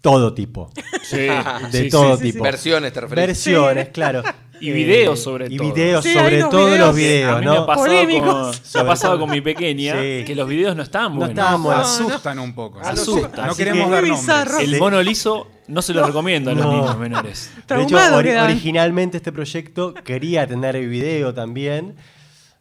todo 0.00 0.34
tipo. 0.34 0.70
sí, 1.02 1.26
De 1.72 1.82
sí, 1.84 1.88
todo 1.90 2.16
sí. 2.16 2.30
tipo. 2.32 2.44
Versiones, 2.44 2.92
te 2.92 3.00
referís. 3.00 3.26
Versiones, 3.26 3.88
claro. 3.90 4.22
Y 4.60 4.70
videos 4.72 5.20
sobre 5.22 5.46
y 5.52 5.56
todo. 5.56 5.72
videos 5.72 6.02
Sí, 6.04 6.10
hay 6.10 6.14
sobre 6.16 6.38
todos 6.40 6.66
videos 6.70 6.86
los 6.86 6.96
videos, 6.96 7.32
a 7.32 7.38
mí 7.40 7.44
me 7.46 7.50
ha 7.50 7.54
¿no? 7.54 7.66
pasado, 7.66 7.86
Polémicos. 7.86 8.60
con, 8.60 8.70
me 8.74 8.80
ha 8.80 8.86
pasado 8.86 9.18
con 9.18 9.30
mi 9.30 9.40
pequeña 9.40 9.92
Sí. 9.94 10.24
que 10.26 10.34
los 10.34 10.48
videos 10.48 10.76
no 10.76 10.82
estaban 10.82 11.12
No 11.12 11.18
buenos. 11.18 11.30
estábamos 11.38 11.74
No, 11.74 11.80
Asustan 11.80 12.38
un 12.38 12.54
poco. 12.54 12.80
¿no? 12.80 12.86
Asustan. 12.86 13.46
No 13.48 13.54
queremos 13.54 13.86
que- 13.86 13.90
dar 13.92 14.00
Muy 14.02 14.10
nombres. 14.10 14.20
bizarro. 14.26 14.58
El 14.58 14.78
mono 14.78 15.02
liso 15.02 15.48
no 15.68 15.82
se 15.82 15.92
lo 15.94 16.06
recomiendo 16.06 16.50
a 16.50 16.54
los 16.54 16.64
No. 16.64 16.72
niños 16.72 16.98
menores. 16.98 17.50
De 17.68 17.82
hecho, 17.82 17.96
originalmente 18.44 19.16
este 19.18 19.32
proyecto 19.32 19.94
quería 19.94 20.46
tener 20.46 20.78
video 20.86 21.34
también. 21.34 21.96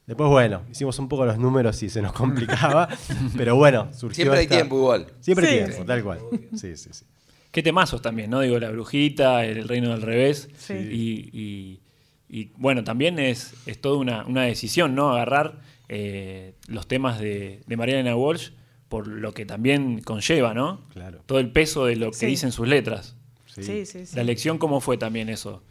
Después, 0.08 0.30
bueno, 0.30 0.62
hicimos 0.72 1.00
un 1.00 1.08
poco 1.10 1.25
los 1.25 1.38
números 1.40 1.82
y 1.82 1.90
se 1.90 2.02
nos 2.02 2.14
complicaba. 2.14 2.88
pero 3.38 3.56
bueno, 3.56 3.90
surgió. 3.92 4.16
Siempre 4.16 4.38
hay 4.40 4.44
esta- 4.46 4.56
tiempo 4.58 4.75
igual. 4.78 5.08
Siempre 5.20 5.48
hay 5.48 5.60
Sí. 5.60 5.66
tiempo, 5.66 5.86
tal 5.86 6.04
cual. 6.04 6.20
Sí, 6.56 6.78
sí, 6.78 6.90
sí. 6.92 7.06
Qué 7.52 7.64
temazos 7.64 8.02
también, 8.02 8.30
¿no? 8.30 8.42
Digo, 8.42 8.60
La 8.60 8.70
Brujita, 8.70 9.46
El 9.46 9.68
Reino 9.68 9.90
del 9.92 10.02
Revés. 10.02 10.50
Sí. 10.58 10.74
Y, 10.74 11.30
y- 11.32 11.80
y, 12.29 12.51
bueno, 12.58 12.84
también 12.84 13.20
es, 13.20 13.53
es 13.65 13.79
toda 13.79 13.98
una, 13.98 14.25
una 14.25 14.44
decisión, 14.44 14.96
¿no? 14.96 15.12
Agarrar 15.12 15.62
eh, 15.89 16.53
los 16.67 16.88
temas 16.88 17.20
de, 17.20 17.62
de 17.65 17.77
Mariana 17.77 18.15
Walsh 18.15 18.50
por 18.89 19.08
lo 19.08 19.34
que 19.34 19.46
también 19.46 20.01
conlleva, 20.01 20.53
¿no? 20.53 20.82
Claro. 20.94 21.22
Todo 21.25 21.39
el 21.39 21.51
peso 21.51 21.86
de 21.86 21.96
lo 21.96 22.12
que 22.12 22.17
Sí. 22.17 22.25
dicen 22.27 22.51
sus 22.51 22.67
letras. 22.67 23.15
Sí, 23.48 23.86
sí, 23.86 24.05
sí. 24.05 24.15
La 24.15 24.22
elección, 24.22 24.58
¿cómo 24.58 24.82
fue 24.82 24.98
también 24.98 25.29
eso? 25.29 25.62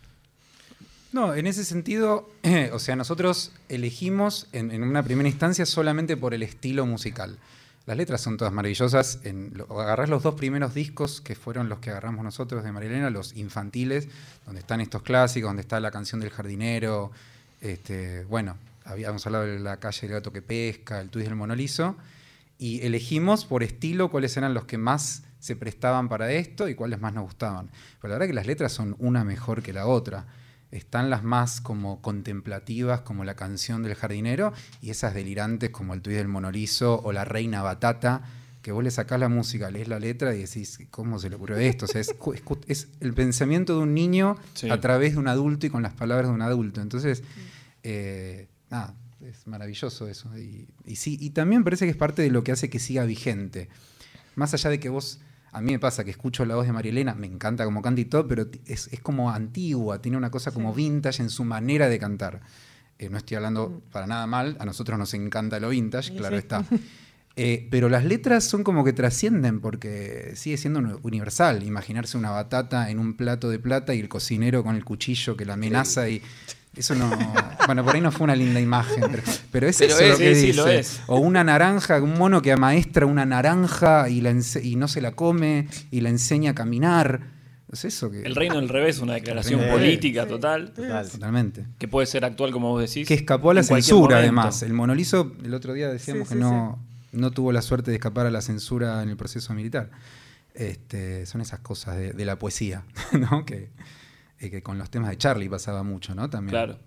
No, 1.12 1.34
en 1.34 1.46
ese 1.46 1.64
sentido, 1.64 2.28
o 2.73 2.78
sea, 2.78 2.96
nosotros 2.96 3.52
elegimos 3.68 4.49
en, 4.52 4.70
en 4.73 4.82
una 4.82 5.02
primera 5.02 5.28
instancia 5.28 5.64
solamente 5.66 6.16
por 6.16 6.34
el 6.34 6.42
estilo 6.42 6.87
musical. 6.87 7.38
Las 7.86 7.98
letras 7.98 8.22
son 8.22 8.38
todas 8.38 8.52
maravillosas. 8.52 9.20
En, 9.24 9.52
agarrás 9.68 10.08
los 10.08 10.22
dos 10.22 10.34
primeros 10.36 10.72
discos 10.72 11.20
que 11.20 11.34
fueron 11.34 11.68
los 11.68 11.80
que 11.80 11.90
agarramos 11.90 12.24
nosotros 12.24 12.64
de 12.64 12.72
Marilena, 12.72 13.10
los 13.10 13.36
infantiles, 13.36 14.08
donde 14.46 14.60
están 14.60 14.80
estos 14.80 15.02
clásicos, 15.02 15.48
donde 15.48 15.62
está 15.62 15.80
la 15.80 15.90
canción 15.90 16.20
del 16.20 16.30
jardinero. 16.30 17.12
Este, 17.60 18.24
bueno, 18.24 18.56
habíamos 18.84 19.26
hablado 19.26 19.44
de 19.44 19.58
la 19.58 19.78
calle 19.78 20.00
del 20.02 20.12
gato 20.12 20.32
que 20.32 20.40
pesca, 20.40 21.00
el 21.00 21.10
twist 21.10 21.28
del 21.28 21.36
monolizo. 21.36 21.96
Y 22.58 22.86
elegimos 22.86 23.44
por 23.44 23.62
estilo 23.62 24.10
cuáles 24.10 24.34
eran 24.36 24.54
los 24.54 24.64
que 24.64 24.78
más 24.78 25.24
se 25.38 25.54
prestaban 25.54 26.08
para 26.08 26.32
esto 26.32 26.68
y 26.70 26.74
cuáles 26.74 27.00
más 27.00 27.12
nos 27.12 27.24
gustaban. 27.24 27.68
Pero 28.00 28.12
la 28.12 28.14
verdad 28.14 28.28
que 28.28 28.34
las 28.34 28.46
letras 28.46 28.72
son 28.72 28.96
una 28.98 29.24
mejor 29.24 29.62
que 29.62 29.74
la 29.74 29.86
otra. 29.86 30.24
Están 30.75 31.09
las 31.09 31.23
más 31.23 31.61
como 31.61 32.02
contemplativas, 32.02 33.00
como 33.02 33.25
la 33.25 33.35
canción 33.37 33.83
del 33.83 33.95
jardinero, 33.95 34.52
y 34.83 34.90
esas 34.90 35.14
delirantes 35.14 35.71
como 35.71 35.95
el 35.95 36.02
tuit 36.02 36.16
del 36.16 36.28
monolizo 36.28 37.00
o 37.02 37.12
la 37.12 37.25
reina 37.25 37.62
batata, 37.62 38.23
que 38.61 38.73
vos 38.73 38.83
le 38.83 38.90
sacás 38.90 39.21
la 39.21 39.28
música, 39.28 39.71
lees 39.71 39.88
la 39.88 40.00
letra 40.00 40.35
y 40.35 40.40
decís, 40.40 40.78
¿cómo 40.90 41.19
se 41.19 41.28
le 41.31 41.37
ocurrió 41.37 41.59
esto? 41.59 41.85
O 41.85 41.88
sea, 41.88 42.00
es, 42.00 42.14
es 42.66 42.88
el 43.00 43.12
pensamiento 43.14 43.76
de 43.76 43.83
un 43.83 43.95
niño 43.95 44.37
Sí. 44.54 44.71
a 44.71 44.81
través 44.81 45.12
de 45.12 45.19
un 45.19 45.28
adulto 45.28 45.66
y 45.66 45.71
con 45.71 45.83
las 45.83 45.93
palabras 45.93 46.28
de 46.28 46.35
un 46.35 46.43
adulto. 46.43 46.81
Entonces, 46.81 47.23
eh, 47.83 48.49
nada, 48.71 48.95
es 49.21 49.47
maravilloso 49.47 50.09
eso. 50.09 50.37
Y, 50.38 50.66
y 50.87 50.97
sí, 50.97 51.16
y 51.21 51.31
también 51.31 51.62
parece 51.62 51.85
que 51.85 51.90
es 51.90 51.97
parte 51.97 52.23
de 52.23 52.31
lo 52.31 52.43
que 52.43 52.52
hace 52.52 52.69
que 52.71 52.78
siga 52.78 53.04
vigente. 53.04 53.69
Más 54.35 54.54
allá 54.54 54.71
de 54.71 54.81
que 54.81 54.88
vos, 54.88 55.21
a 55.54 55.61
mí 55.61 55.73
me 55.73 55.78
pasa 55.78 56.04
que 56.04 56.11
escucho 56.11 56.44
la 56.44 56.54
voz 56.56 56.66
de 56.66 56.73
María 56.73 56.90
Elena, 56.92 57.14
me 57.14 57.26
encanta 57.26 57.64
como 57.64 57.80
canta 57.80 58.00
y 58.00 58.04
todo, 58.04 58.26
pero 58.28 58.46
es, 58.66 58.88
es 58.92 59.00
como 59.00 59.30
antigua, 59.30 60.02
tiene 60.02 60.18
una 60.18 60.30
cosa 60.30 60.50
como 60.50 60.75
vintage 60.75 61.23
en 61.23 61.30
su 61.30 61.44
manera 61.44 61.88
de 61.88 61.99
cantar. 61.99 62.40
Eh, 62.99 63.08
no 63.08 63.16
estoy 63.18 63.37
hablando 63.37 63.82
para 63.90 64.06
nada 64.06 64.26
mal, 64.26 64.56
a 64.61 64.64
nosotros 64.64 64.99
nos 64.99 65.14
encanta 65.14 65.58
lo 65.61 65.70
vintage, 65.70 66.11
Sí, 66.11 66.16
claro 66.16 66.37
sí. 66.37 66.40
está. 66.40 66.64
Eh, 67.37 67.66
pero 67.68 67.88
las 67.88 68.04
letras 68.04 68.44
son 68.44 68.62
como 68.62 68.84
que 68.84 68.92
trascienden 68.92 69.58
porque 69.61 70.34
sigue 70.37 70.56
siendo 70.56 70.78
uni- 70.78 70.94
universal. 71.02 71.64
Imaginarse 71.64 72.16
una 72.16 72.30
batata 72.30 72.88
en 72.92 73.00
un 73.00 73.16
plato 73.16 73.50
de 73.50 73.58
plata 73.58 73.92
y 73.92 73.99
el 73.99 74.08
cocinero 74.08 74.62
con 74.62 74.76
el 74.76 74.84
cuchillo 74.84 75.37
que 75.37 75.44
la 75.44 75.54
amenaza 75.54 76.08
y 76.08 76.23
eso 76.76 76.95
no. 76.95 77.11
Bueno, 77.66 77.85
por 77.85 77.95
ahí 77.95 78.00
no 78.00 78.11
fue 78.12 78.25
una 78.25 78.37
linda 78.37 78.61
imagen, 78.61 79.04
pero, 79.11 79.23
pero 79.50 79.69
es 79.69 79.78
Pero 79.78 79.93
eso 79.95 80.02
es, 80.02 80.11
lo 80.11 80.19
que 80.19 80.35
sí, 80.35 80.40
sí, 80.40 80.47
dice. 80.49 80.57
lo 80.59 80.66
es. 80.69 81.00
O 81.07 81.19
una 81.19 81.43
naranja, 81.45 82.00
un 82.02 82.19
mono 82.19 82.43
que 82.43 82.52
amaestra 82.52 83.07
una 83.07 83.25
naranja 83.25 84.09
y, 84.09 84.21
la 84.21 84.31
ense- 84.33 84.62
y 84.64 84.76
no 84.76 84.88
se 84.88 85.00
la 85.00 85.12
come 85.12 85.69
y 85.90 86.00
la 86.00 86.09
enseña 86.11 86.50
a 86.50 86.54
caminar. 86.54 87.21
Es 87.73 87.85
eso 87.85 88.11
que. 88.11 88.23
El 88.23 88.35
reino 88.37 88.57
del 88.57 88.69
revés, 88.69 88.99
una 89.00 89.14
declaración 89.14 89.61
política 89.71 90.26
total, 90.28 90.73
Total. 90.73 91.09
Totalmente. 91.11 91.66
que 91.78 91.88
puede 91.88 92.07
ser 92.07 92.25
actual, 92.25 92.52
como 92.52 92.69
vos 92.71 92.81
decís. 92.81 93.09
Que 93.09 93.14
escapó 93.14 93.50
a 93.50 93.54
la 93.54 93.62
censura, 93.62 94.19
además. 94.19 94.62
El 94.62 94.73
monolizo, 94.75 95.33
el 95.45 95.54
otro 95.54 95.73
día 95.73 95.88
decíamos 95.88 96.28
Sí, 96.28 96.35
que 96.35 96.40
sí, 96.40 96.47
no, 96.49 96.78
no 97.12 97.31
tuvo 97.33 97.50
la 97.52 97.62
suerte 97.62 97.90
de 97.90 97.97
escapar 97.97 98.26
a 98.26 98.31
la 98.31 98.43
censura 98.43 99.02
en 99.02 99.09
el 99.09 99.16
proceso 99.16 99.54
militar. 99.54 99.90
Este, 100.54 101.26
son 101.26 101.40
esas 101.40 101.61
cosas 101.61 101.97
de, 101.97 102.12
de 102.12 102.25
la 102.25 102.38
poesía, 102.38 102.85
¿no? 103.12 103.45
Que, 103.45 103.71
eh, 104.38 104.50
que 104.50 104.62
con 104.62 104.78
los 104.78 104.90
temas 104.90 105.10
de 105.10 105.18
Charlie 105.18 105.48
pasaba 105.48 105.82
mucho, 105.82 106.14
¿no? 106.14 106.28
También. 106.30 106.50
Claro. 106.50 106.78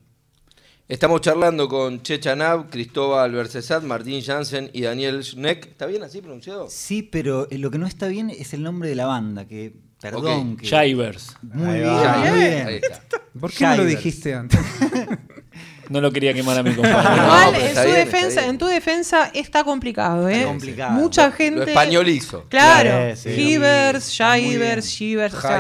Estamos 0.87 1.19
charlando 1.19 1.67
con 1.67 2.01
Checha 2.01 2.33
Nab, 2.35 2.69
Cristóbal 2.69 3.33
Bercesat, 3.33 3.83
Martín 3.83 4.21
Jansen 4.21 4.69
y 4.71 4.81
Daniel 4.83 5.21
Schneck. 5.21 5.65
¿Está 5.67 5.85
bien 5.85 6.01
así 6.03 6.21
pronunciado? 6.21 6.67
Sí, 6.69 7.03
pero 7.03 7.47
eh, 7.51 7.57
lo 7.57 7.69
que 7.71 7.77
no 7.77 7.85
está 7.87 8.07
bien 8.07 8.29
es 8.29 8.53
el 8.53 8.63
nombre 8.63 8.87
de 8.87 8.95
la 8.95 9.05
banda, 9.05 9.45
que, 9.45 9.73
perdón, 10.01 10.53
Ok. 10.53 10.61
que... 10.61 10.67
Jivers. 10.67 11.35
Muy 11.41 11.79
bien, 11.79 11.89
muy 11.89 12.39
bien. 12.39 12.67
Ahí 12.67 12.75
está. 12.75 13.03
¿Por 13.37 13.51
qué 13.51 13.65
no 13.65 13.75
lo 13.77 13.85
dijiste 13.85 14.33
antes? 14.33 14.59
No 15.89 16.01
lo 16.01 16.12
quería 16.12 16.34
quemar 16.34 16.58
a 16.58 16.63
mi 16.63 16.74
compañero. 16.75 17.13
Igual, 17.24 17.56
en, 17.56 17.75
su 17.75 17.82
bien, 17.84 17.96
defensa, 17.96 18.46
en 18.46 18.58
tu 18.58 18.65
defensa 18.65 19.32
está 19.34 19.63
complicado, 19.63 20.28
¿eh? 20.28 20.36
Está 20.38 20.47
complicado. 20.47 20.91
Mucha 20.93 21.28
Lo 21.28 21.32
gente. 21.34 21.63
españolizo. 21.69 22.45
Claro. 22.50 23.15
Sí, 23.15 23.21
sí. 23.23 23.30
Muy 23.30 23.45
Shivers. 23.47 24.12
Shivers. 24.12 25.34
o 25.36 25.41
sea. 25.41 25.58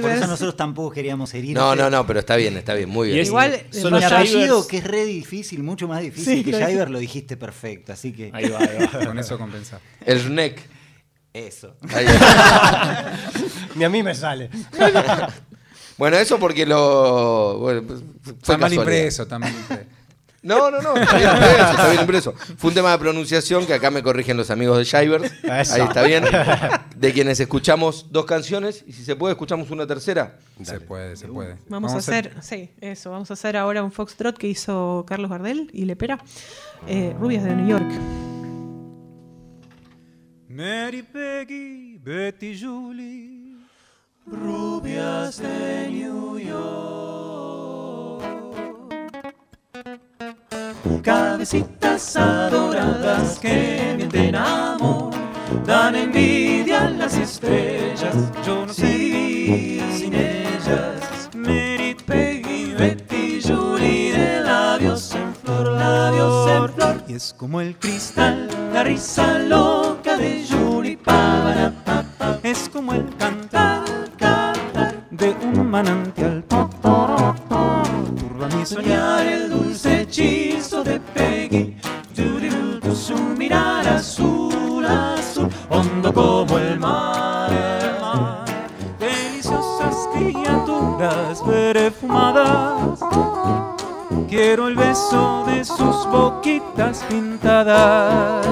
Por 0.00 0.10
eso 0.10 0.26
nosotros 0.26 0.56
tampoco 0.56 0.90
queríamos 0.92 1.32
herir. 1.34 1.54
No, 1.56 1.74
no, 1.76 1.90
no, 1.90 2.06
pero 2.06 2.20
está 2.20 2.36
bien, 2.36 2.56
está 2.56 2.74
bien, 2.74 2.88
muy 2.88 3.08
Y 3.08 3.12
bien. 3.12 3.22
es- 3.22 3.28
Igual, 3.28 3.60
solo 3.70 3.96
apellido, 3.98 4.66
que 4.66 4.78
es 4.78 4.84
re 4.84 5.04
difícil, 5.04 5.62
mucho 5.62 5.86
más 5.88 6.00
difícil 6.02 6.38
Sí, 6.38 6.44
que 6.44 6.52
lo. 6.52 6.66
Jiver, 6.66 6.90
lo 6.90 6.98
dijiste 6.98 7.36
perfecto. 7.36 7.92
Así 7.92 8.12
que 8.12 8.30
Ahí 8.32 8.48
va, 8.48 8.58
ahí 8.58 8.88
va. 8.92 8.98
Con 9.06 9.18
eso 9.18 9.38
compensar. 9.38 9.80
El 10.04 10.20
Schneck. 10.20 10.60
eso. 11.32 11.76
Ni 13.74 13.84
a 13.84 13.88
mí 13.90 14.02
me 14.02 14.14
sale. 14.14 14.48
Bueno, 15.98 16.16
eso 16.16 16.38
porque 16.38 16.66
lo. 16.66 17.58
Bueno, 17.58 17.82
pues, 17.86 18.00
fue 18.22 18.32
Está 18.34 18.58
mal 18.58 18.72
impreso, 18.72 19.22
está 19.22 19.38
mal 19.38 19.52
impreso. 19.52 19.96
No, 20.46 20.70
no, 20.70 20.80
no, 20.80 20.96
está 20.96 21.16
bien 21.18 21.30
impreso, 21.30 21.70
está 21.70 21.88
bien 21.88 22.00
impreso. 22.02 22.32
Fue 22.56 22.68
un 22.68 22.74
tema 22.74 22.92
de 22.92 22.98
pronunciación 22.98 23.66
que 23.66 23.74
acá 23.74 23.90
me 23.90 24.00
corrigen 24.00 24.36
los 24.36 24.48
amigos 24.52 24.78
de 24.78 24.84
Shivers. 24.84 25.32
Eso. 25.42 25.74
Ahí 25.74 25.80
está 25.80 26.04
bien. 26.04 26.24
De 26.96 27.12
quienes 27.12 27.40
escuchamos 27.40 28.06
dos 28.12 28.26
canciones 28.26 28.84
y 28.86 28.92
si 28.92 29.04
se 29.04 29.16
puede, 29.16 29.32
escuchamos 29.32 29.72
una 29.72 29.88
tercera. 29.88 30.38
Se 30.62 30.78
puede, 30.78 31.16
se 31.16 31.26
puede. 31.26 31.56
Vamos, 31.68 31.94
a 31.94 31.96
hacer, 31.96 32.32
sí, 32.42 32.70
eso, 32.80 33.10
vamos 33.10 33.28
a 33.30 33.34
hacer 33.34 33.56
ahora 33.56 33.82
un 33.82 33.90
foxtrot 33.90 34.38
que 34.38 34.46
hizo 34.46 35.04
Carlos 35.08 35.30
Gardel 35.30 35.68
y 35.72 35.84
Lepera, 35.84 36.20
eh, 36.86 37.12
Rubias 37.18 37.42
de 37.42 37.56
New 37.56 37.66
York. 37.66 37.90
Mary 40.48 41.02
Peggy, 41.02 41.98
Betty 41.98 42.56
Julie. 42.58 43.45
Rubias 44.26 45.38
de 45.38 45.88
New 45.88 46.38
York. 46.38 48.24
Cabecitas 51.02 52.16
adoradas 52.16 53.38
que 53.38 53.94
mienten 53.96 54.34
amor, 54.34 55.14
dan 55.64 55.94
envidia 55.94 56.86
a 56.86 56.90
las 56.90 57.16
estrellas. 57.16 58.16
Yo 58.44 58.66
no 58.66 58.72
sé 58.72 58.86
vivir 58.86 59.84
sin 59.96 60.14
ellas. 60.14 61.30
Mary 61.36 61.96
Peggy, 62.04 62.74
Betty 62.76 63.40
Julie, 63.40 64.10
de 64.12 64.40
labios 64.40 65.14
en 65.14 65.32
flor, 65.36 65.70
labios 65.70 66.50
en 66.50 66.74
flor. 66.74 67.04
Y 67.06 67.14
es 67.14 67.32
como 67.32 67.60
el 67.60 67.78
Cristal, 67.78 68.48
la 68.72 68.82
risa 68.82 69.38
loca 69.38 70.16
de 70.16 70.44
Julie 70.50 70.96
Pavara, 70.96 71.72
Es 72.42 72.68
como 72.68 72.92
el 72.92 73.04
cantar. 73.16 73.55
De 75.18 75.36
un 75.42 75.70
manantial. 75.70 76.44
Turba 76.44 77.34
mi 78.56 78.66
Soñar 78.66 79.26
el 79.26 79.50
dulce 79.50 80.02
hechizo 80.02 80.84
de 80.84 81.00
Peggy, 81.00 81.76
su 82.94 83.14
mirar 83.36 83.86
azul, 83.86 84.86
azul, 84.86 85.48
hondo 85.68 86.12
como 86.12 86.58
el 86.58 86.78
mar, 86.78 87.52
el 87.52 88.00
mar. 88.00 88.44
deliciosas 88.98 90.08
criaturas 90.14 91.42
perfumadas. 91.42 93.00
Quiero 94.28 94.68
el 94.68 94.76
beso 94.76 95.44
de 95.46 95.64
sus 95.64 96.06
boquitas 96.10 97.04
pintadas. 97.08 98.46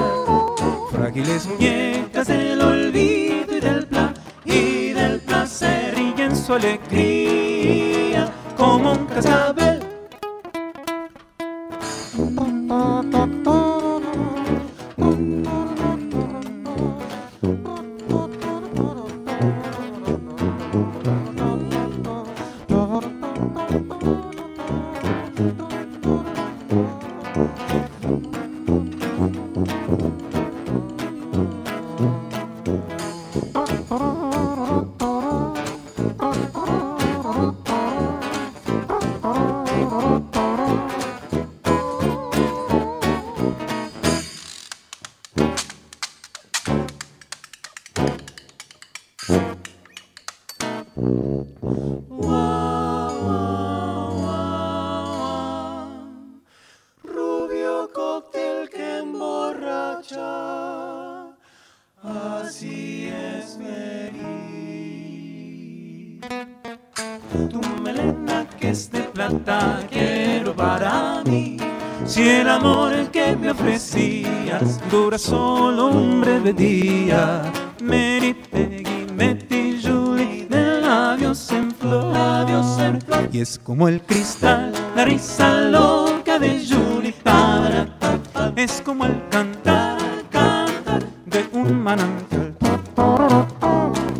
Frágiles 0.91 1.47
Muñecas 1.47 2.27
del 2.27 2.61
olvido 2.61 2.64
alegría 6.55 8.31
como 8.57 8.93
un 8.93 9.05
cascabel. 9.07 9.54
así 62.05 63.09
es 63.09 63.57
feliz. 63.57 64.25
Tu 67.49 67.61
melena 67.81 68.47
que 68.59 68.69
es 68.69 68.91
de 68.91 69.01
plata 69.01 69.83
quiero 69.89 70.55
para 70.55 71.23
mí. 71.25 71.57
Si 72.05 72.27
el 72.29 72.49
amor 72.49 72.93
que 73.11 73.35
me 73.35 73.51
ofrecías 73.51 74.79
dura 74.91 75.17
solo 75.17 75.87
un 75.87 76.21
breve 76.21 76.53
día, 76.53 77.41
Mary 77.81 78.35
Peggy, 78.51 79.07
Metty 79.13 79.81
Julie, 79.81 80.45
de 80.47 80.81
labios 80.81 81.51
en 81.51 81.71
flor, 81.71 82.13
labios 82.13 82.77
en 82.79 83.01
flor. 83.01 83.29
Y 83.31 83.39
es 83.39 83.57
como 83.57 83.87
el 83.87 84.01
cristal, 84.01 84.71
la 84.95 85.05
risa 85.05 85.61
loca 85.61 86.37
de 86.37 86.63
Julie, 86.63 87.13
para. 87.23 87.87
es 88.55 88.81
como 88.85 89.05
el 89.05 89.27
cantar 89.29 89.84
manantial. 91.85 92.55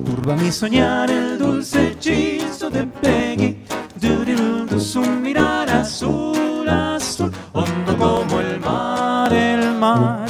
Turba 0.06 0.36
mi 0.36 0.52
soñar 0.52 1.10
el 1.10 1.40
dulce 1.40 1.80
hechizo 1.90 2.70
de 2.70 2.84
Peggy, 3.02 3.66
du-di-du, 4.00 4.80
su 4.80 5.02
mirar 5.02 5.68
azul, 5.70 6.70
azul, 6.70 7.32
hondo 7.54 7.98
como 7.98 8.40
el 8.40 8.60
mar, 8.60 9.34
el 9.34 9.74
mar, 9.80 10.28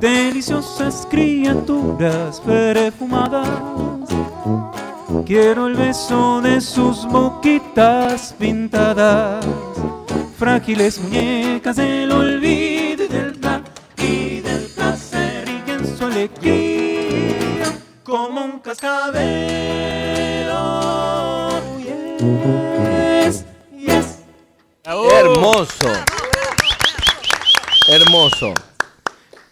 deliciosas 0.00 1.06
criaturas 1.10 2.40
perfumadas. 2.40 3.48
Quiero 5.26 5.66
el 5.66 5.74
beso 5.74 6.40
de 6.40 6.60
sus 6.60 7.04
boquitas 7.06 8.32
pintadas, 8.38 9.44
frágiles 10.38 11.00
muñecas 11.00 11.76
del 11.76 12.12
olvido 12.12 13.04
y 13.04 13.08
del, 13.08 13.40
y 13.98 14.40
del 14.40 14.64
placer 14.76 15.48
y 15.48 15.70
en 15.70 15.96
su 15.96 16.04
alegría 16.04 16.75
como 18.16 18.44
un 18.46 18.58
cascabel. 18.60 20.48
Oh, 20.50 21.60
yes, 21.78 23.44
yes. 23.70 24.20
Hermoso. 24.84 25.92
Hermoso. 27.88 28.54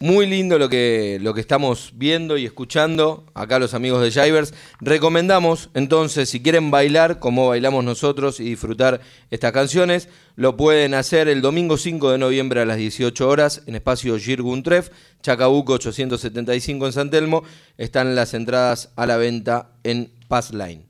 Muy 0.05 0.27
lindo 0.27 0.59
lo 0.59 0.69
que, 0.69 1.17
lo 1.23 1.33
que 1.33 1.41
estamos 1.41 1.95
viendo 1.95 2.37
y 2.37 2.45
escuchando 2.45 3.25
acá 3.33 3.59
los 3.59 3.73
amigos 3.73 4.03
de 4.03 4.11
Jivers. 4.11 4.53
Recomendamos 4.79 5.71
entonces, 5.73 6.29
si 6.29 6.43
quieren 6.43 6.71
bailar 6.71 7.21
como 7.21 7.49
bailamos 7.49 7.85
nosotros 7.85 8.39
y 8.39 8.45
disfrutar 8.45 9.01
estas 9.31 9.53
canciones, 9.53 10.11
lo 10.37 10.59
pueden 10.59 10.93
hacer 10.93 11.29
el 11.29 11.41
domingo 11.41 11.79
5 11.79 12.11
de 12.11 12.19
noviembre 12.19 12.61
a 12.61 12.67
las 12.67 12.77
18 12.77 13.27
horas 13.27 13.63
en 13.65 13.77
espacio 13.77 14.19
Girgun 14.19 14.63
Tref, 14.63 14.91
Chacabuco 15.23 15.73
875 15.73 16.85
en 16.85 16.93
San 16.93 17.09
Telmo. 17.09 17.43
Están 17.79 18.15
las 18.15 18.35
entradas 18.35 18.93
a 18.97 19.07
la 19.07 19.17
venta 19.17 19.71
en 19.85 20.13
Passline. 20.29 20.85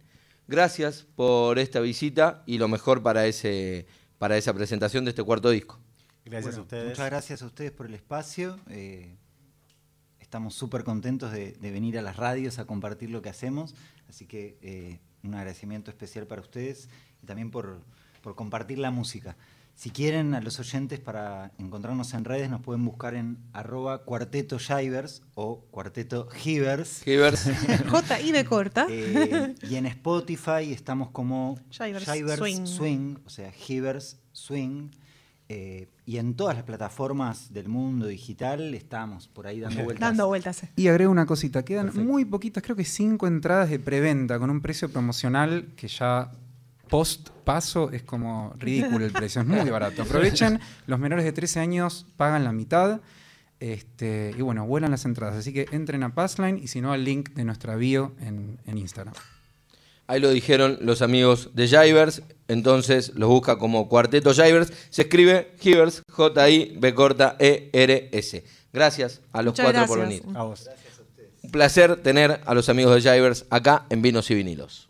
Gracias 0.49 1.07
por 1.15 1.61
esta 1.61 1.79
visita 1.79 2.43
y 2.47 2.59
lo 2.59 2.67
mejor 2.67 3.05
para, 3.05 3.29
ese, 3.29 3.87
para 4.19 4.37
esa 4.37 4.53
presentación 4.53 5.05
de 5.05 5.11
este 5.11 5.23
cuarto 5.23 5.51
disco. 5.51 5.84
Gracias 6.25 6.55
Bueno, 6.55 6.59
a 6.59 6.63
ustedes. 6.63 6.89
Muchas 6.91 7.07
gracias 7.11 7.43
a 7.43 7.47
ustedes 7.47 7.71
por 7.73 7.87
el 7.87 7.95
espacio. 7.95 8.59
eh, 8.71 9.15
estamos 10.21 10.55
súper 10.55 10.83
contentos 10.85 11.31
de, 11.33 11.53
de 11.53 11.71
venir 11.71 11.99
a 11.99 12.03
las 12.03 12.17
radios 12.17 12.59
a 12.59 12.65
compartir 12.67 13.11
lo 13.11 13.23
que 13.23 13.29
hacemos. 13.29 13.75
Así 14.09 14.27
que 14.27 14.59
eh, 14.63 14.99
un 15.23 15.35
agradecimiento 15.35 15.91
especial 15.91 16.27
para 16.27 16.41
ustedes 16.43 16.89
y 17.23 17.27
también 17.27 17.51
por, 17.51 17.81
por 18.23 18.35
compartir 18.35 18.79
la 18.79 18.91
música. 18.91 19.37
Si 19.77 19.91
quieren, 19.91 20.35
a 20.35 20.41
los 20.41 20.61
oyentes, 20.61 21.01
para 21.01 21.51
encontrarnos 21.59 22.15
en 22.15 22.25
redes, 22.25 22.49
nos 22.49 22.61
pueden 22.61 22.85
buscar 22.85 23.15
en 23.15 23.39
arroba 23.53 24.05
cuarteto 24.05 24.59
Shivers 24.59 25.23
o 25.35 25.65
cuarteto 25.73 26.29
Givers. 26.31 27.03
Givers. 27.03 27.51
J 27.91 28.21
y 28.21 28.31
B 28.33 28.45
corta. 28.45 28.87
Eh, 28.89 29.55
y 29.69 29.75
en 29.75 29.87
Spotify 29.87 30.73
estamos 30.73 31.11
como 31.11 31.59
Shivers 31.71 32.05
Swing. 32.39 32.67
Swing. 32.67 33.17
o 33.27 33.31
sea, 33.31 33.51
Givers 33.51 34.19
Swing. 34.33 34.91
Eh, 35.49 35.89
y 36.07 36.17
en 36.17 36.35
todas 36.35 36.57
las 36.57 36.65
plataformas 36.65 37.53
del 37.53 37.69
mundo 37.69 38.07
digital 38.07 38.75
estamos 38.75 39.29
por 39.29 39.47
ahí 39.47 39.61
dando 39.61 39.85
vueltas. 39.85 40.01
Dando 40.01 40.27
vueltas. 40.27 40.63
Y 40.77 40.89
agrego 40.89 41.11
una 41.11 41.27
cosita, 41.27 41.65
quedan 41.65 41.87
Perfecto. 41.87 42.11
muy 42.11 42.25
poquitas, 42.25 42.63
creo 42.63 42.77
que 42.77 42.85
cinco 42.85 43.27
entradas 43.27 43.69
de 43.69 43.79
preventa 43.79 44.39
con 44.39 44.51
un 44.51 44.61
precio 44.61 44.91
promocional 44.91 45.69
que 45.77 45.89
ya 45.89 46.31
post 46.89 47.31
paso 47.45 47.91
es 47.91 48.03
como 48.03 48.55
ridículo 48.59 49.05
el 49.05 49.13
precio, 49.13 49.43
es 49.43 49.47
muy 49.47 49.69
barato. 49.69 50.03
Aprovechen, 50.03 50.61
los 50.87 50.99
menores 50.99 51.25
de 51.25 51.33
13 51.33 51.61
años 51.61 52.07
pagan 52.17 52.45
la 52.45 52.53
mitad. 52.53 53.01
Este, 53.61 54.35
y 54.37 54.43
bueno, 54.43 54.67
vuelan 54.67 54.91
las 54.91 55.05
entradas. 55.05 55.37
Así 55.37 55.53
que 55.53 55.67
entren 55.73 56.03
a 56.03 56.15
Passline 56.15 56.59
y 56.59 56.69
si 56.69 56.81
no 56.81 56.93
al 56.93 57.05
link 57.05 57.31
de 57.31 57.45
nuestra 57.45 57.77
bio 57.77 58.15
en, 58.21 58.59
en 58.67 58.79
Instagram. 58.79 59.15
Ahí 60.07 60.21
lo 60.21 60.31
dijeron 60.31 60.79
los 60.81 61.03
amigos 61.03 61.51
de 61.55 61.67
Jivers. 61.69 62.23
Entonces 62.49 63.13
los 63.15 63.29
busca 63.29 63.59
como 63.59 63.89
Cuarteto 63.89 64.35
Jivers. 64.35 64.73
Se 64.91 65.03
escribe 65.03 65.53
Givers, 65.61 66.03
J-I-B 66.11 66.95
corta 66.95 67.37
E-R-S. 67.39 68.45
Gracias 68.73 69.21
a 69.33 69.43
los 69.43 69.53
Muchas 69.53 69.65
cuatro 69.65 69.87
por 69.87 69.99
gracias. 70.01 70.23
venir. 70.23 70.37
A 70.37 70.43
vos. 70.43 70.69
Un 71.43 71.51
placer 71.51 71.97
tener 72.03 72.41
a 72.45 72.55
los 72.55 72.69
amigos 72.69 72.95
de 73.03 73.11
Jivers 73.11 73.47
acá 73.51 73.87
en 73.91 74.03
Vinos 74.03 74.31
y 74.31 74.35
Vinilos. 74.35 74.89